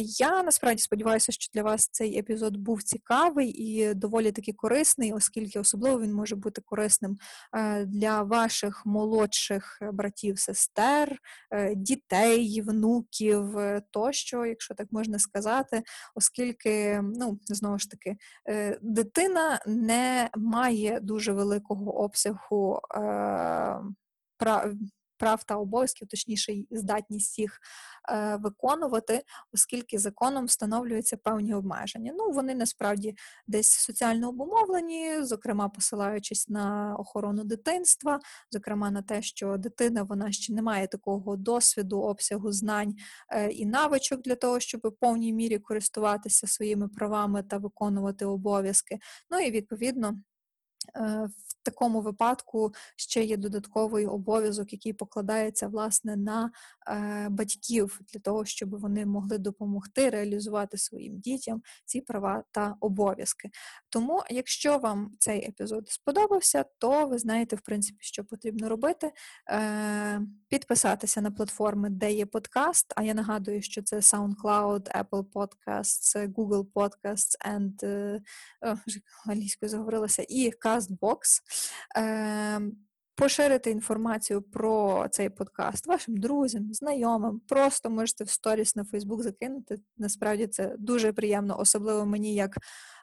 Я 0.02 0.44
насправді 0.44 0.82
сподіваюся, 0.82 1.32
що 1.32 1.52
для 1.54 1.64
вас 1.64 1.88
цей 1.92 2.20
епізод 2.20 2.58
був 2.58 2.84
цікавий 2.84 3.50
і 3.50 3.94
доволі 3.94 4.32
таки 4.32 4.54
корисний, 4.54 5.14
оскільки 5.14 5.60
особливо 5.60 6.02
він 6.02 6.14
може 6.14 6.36
бути 6.36 6.62
корисним 6.66 7.18
для 7.86 8.22
ваших 8.24 8.86
молодших 8.86 9.80
братів, 9.94 10.40
сестер, 10.40 11.20
дітей, 11.76 12.62
внуків 12.62 13.56
тощо, 13.92 14.46
якщо 14.46 14.74
так 14.74 14.88
можна 14.92 15.20
сказати, 15.20 15.84
оскільки, 16.16 17.02
ну, 17.04 17.40
знову 17.46 17.80
ж 17.80 17.90
таки, 17.90 18.18
дитина 18.82 19.60
не 19.88 20.30
має 20.38 21.00
дуже 21.00 21.34
великого 21.34 21.98
обсягу 21.98 22.80
е, 22.96 23.00
прав. 25.18 25.44
Та 25.44 25.56
обов'язків, 25.56 26.08
точніше, 26.08 26.54
здатність 26.72 27.40
їх 27.40 27.60
е, 28.12 28.36
виконувати, 28.36 29.24
оскільки 29.54 30.00
законом 30.00 30.46
встановлюються 30.46 31.18
певні 31.18 31.54
обмеження. 31.54 32.14
Ну, 32.18 32.32
вони 32.32 32.56
насправді 32.56 33.16
десь 33.48 33.72
соціально 33.72 34.30
обумовлені, 34.30 35.24
зокрема, 35.24 35.70
посилаючись 35.70 36.50
на 36.50 36.96
охорону 37.00 37.44
дитинства, 37.44 38.20
зокрема 38.52 38.92
на 38.92 39.02
те, 39.02 39.22
що 39.22 39.58
дитина 39.58 40.04
вона 40.04 40.32
ще 40.32 40.54
не 40.54 40.62
має 40.62 40.88
такого 40.88 41.36
досвіду, 41.36 42.00
обсягу 42.00 42.52
знань 42.52 42.96
е, 43.30 43.50
і 43.52 43.66
навичок 43.66 44.22
для 44.22 44.36
того, 44.36 44.60
щоб 44.60 44.82
в 44.84 44.92
повній 44.92 45.34
мірі 45.34 45.60
користуватися 45.60 46.48
своїми 46.48 46.88
правами 46.88 47.44
та 47.44 47.58
виконувати 47.58 48.26
обов'язки. 48.26 49.00
Ну 49.32 49.40
і 49.40 49.52
відповідно. 49.52 50.20
Е, 50.98 51.30
в 51.48 51.64
такому 51.64 52.02
випадку 52.02 52.74
ще 52.96 53.24
є 53.24 53.38
додатковий 53.38 54.06
обов'язок, 54.06 54.74
який 54.74 54.94
покладається 54.94 55.68
власне 55.68 56.16
на 56.16 56.52
е, 56.90 57.28
батьків 57.30 58.02
для 58.14 58.20
того, 58.20 58.46
щоб 58.46 58.80
вони 58.80 59.06
могли 59.06 59.38
допомогти 59.38 60.10
реалізувати 60.10 60.78
своїм 60.78 61.20
дітям 61.20 61.62
ці 61.86 62.02
права 62.02 62.44
та 62.52 62.76
обов'язки. 62.80 63.50
Тому, 63.90 64.24
якщо 64.30 64.78
вам 64.78 65.12
цей 65.20 65.48
епізод 65.48 65.90
сподобався, 65.90 66.66
то 66.78 67.08
ви 67.08 67.18
знаєте, 67.18 67.56
в 67.56 67.62
принципі, 67.62 67.98
що 68.02 68.24
потрібно 68.24 68.70
робити. 68.70 69.12
Е, 69.50 70.22
підписатися 70.50 71.22
на 71.22 71.32
платформи, 71.32 71.90
де 71.90 72.12
є 72.12 72.26
подкаст. 72.26 72.94
А 72.96 73.04
я 73.04 73.14
нагадую, 73.14 73.62
що 73.62 73.82
це 73.82 73.96
SoundCloud, 73.96 75.04
Apple 75.04 75.26
Podcasts, 75.34 76.34
Google 76.34 76.66
Podcasts 76.74 77.36
and 77.50 78.20
англійською 79.26 79.70
заговорилася, 79.70 80.26
і 80.30 80.52
CastBox. 80.88 81.42
Е, 81.96 82.60
Поширити 83.20 83.72
інформацію 83.72 84.42
про 84.42 85.06
цей 85.12 85.30
подкаст 85.30 85.88
вашим 85.88 86.18
друзям, 86.18 86.74
знайомим. 86.74 87.42
Просто 87.48 87.90
можете 87.90 88.24
в 88.24 88.30
сторіс 88.30 88.76
на 88.76 88.84
Фейсбук 88.84 89.24
закинути. 89.24 89.78
Насправді 89.98 90.48
це 90.48 90.76
дуже 90.80 91.14
приємно, 91.14 91.60
особливо 91.60 92.06
мені, 92.06 92.36
як 92.36 92.58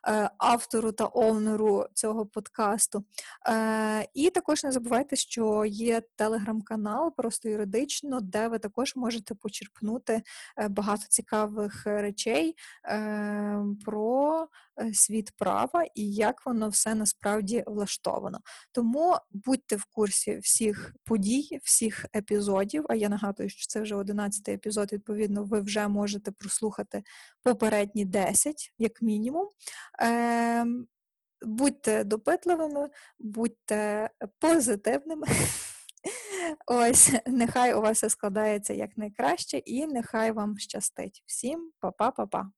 е, 0.09 0.31
автору 0.38 0.92
та 0.92 1.05
овнеру 1.05 1.87
цього 1.94 2.27
подкасту. 2.27 3.05
Е, 3.48 4.09
І 4.14 4.31
також 4.31 4.64
не 4.64 4.72
забувайте, 4.72 5.16
що 5.16 5.64
є 5.64 6.03
телеграм-канал, 6.16 7.14
просто 7.16 7.48
юридично, 7.48 8.20
де 8.20 8.48
ви 8.48 8.59
також 8.59 8.96
можете 8.96 9.35
почерпнути 9.35 10.22
е, 10.59 10.68
багато 10.68 11.03
цікавих 11.09 11.87
речей 11.87 12.55
про 13.85 14.48
світ 14.92 15.33
права 15.37 15.85
і 15.94 16.12
як 16.12 16.46
воно 16.46 16.68
все 16.68 16.94
насправді 16.94 17.64
влаштовано. 17.66 18.38
Тому 18.72 19.16
будьте 19.33 19.77
в 19.77 19.85
курсі 19.85 20.04
всіх 20.11 20.95
подій, 21.05 21.61
всіх 21.62 22.07
епізодів. 22.17 22.87
А 22.88 22.95
я 22.95 23.09
нагадую, 23.09 23.49
що 23.49 23.67
це 23.67 23.81
вже 23.81 23.95
11 23.95 24.49
епізод. 24.49 24.93
Відповідно, 24.93 25.45
ви 25.45 25.61
вже 25.61 25.88
можете 25.88 26.31
прослухати 26.31 27.03
попередні 27.43 28.05
10, 28.05 28.73
як 28.79 29.03
мінімум. 29.03 29.49
Е, 30.03 30.67
Будьте 31.45 32.05
допитливими, 32.05 32.90
будьте 33.19 34.11
позитивними. 34.38 35.27
Ось, 36.67 37.12
нехай 37.27 37.75
у 37.75 37.81
вас 37.81 37.97
все 37.97 38.11
складається 38.11 38.73
як 38.73 38.97
найкраще, 38.97 39.59
і 39.59 39.87
нехай 39.87 40.33
вам 40.33 40.59
щастить. 40.59 41.23
Всім 41.27 41.71
па-па-па-па. 41.81 42.51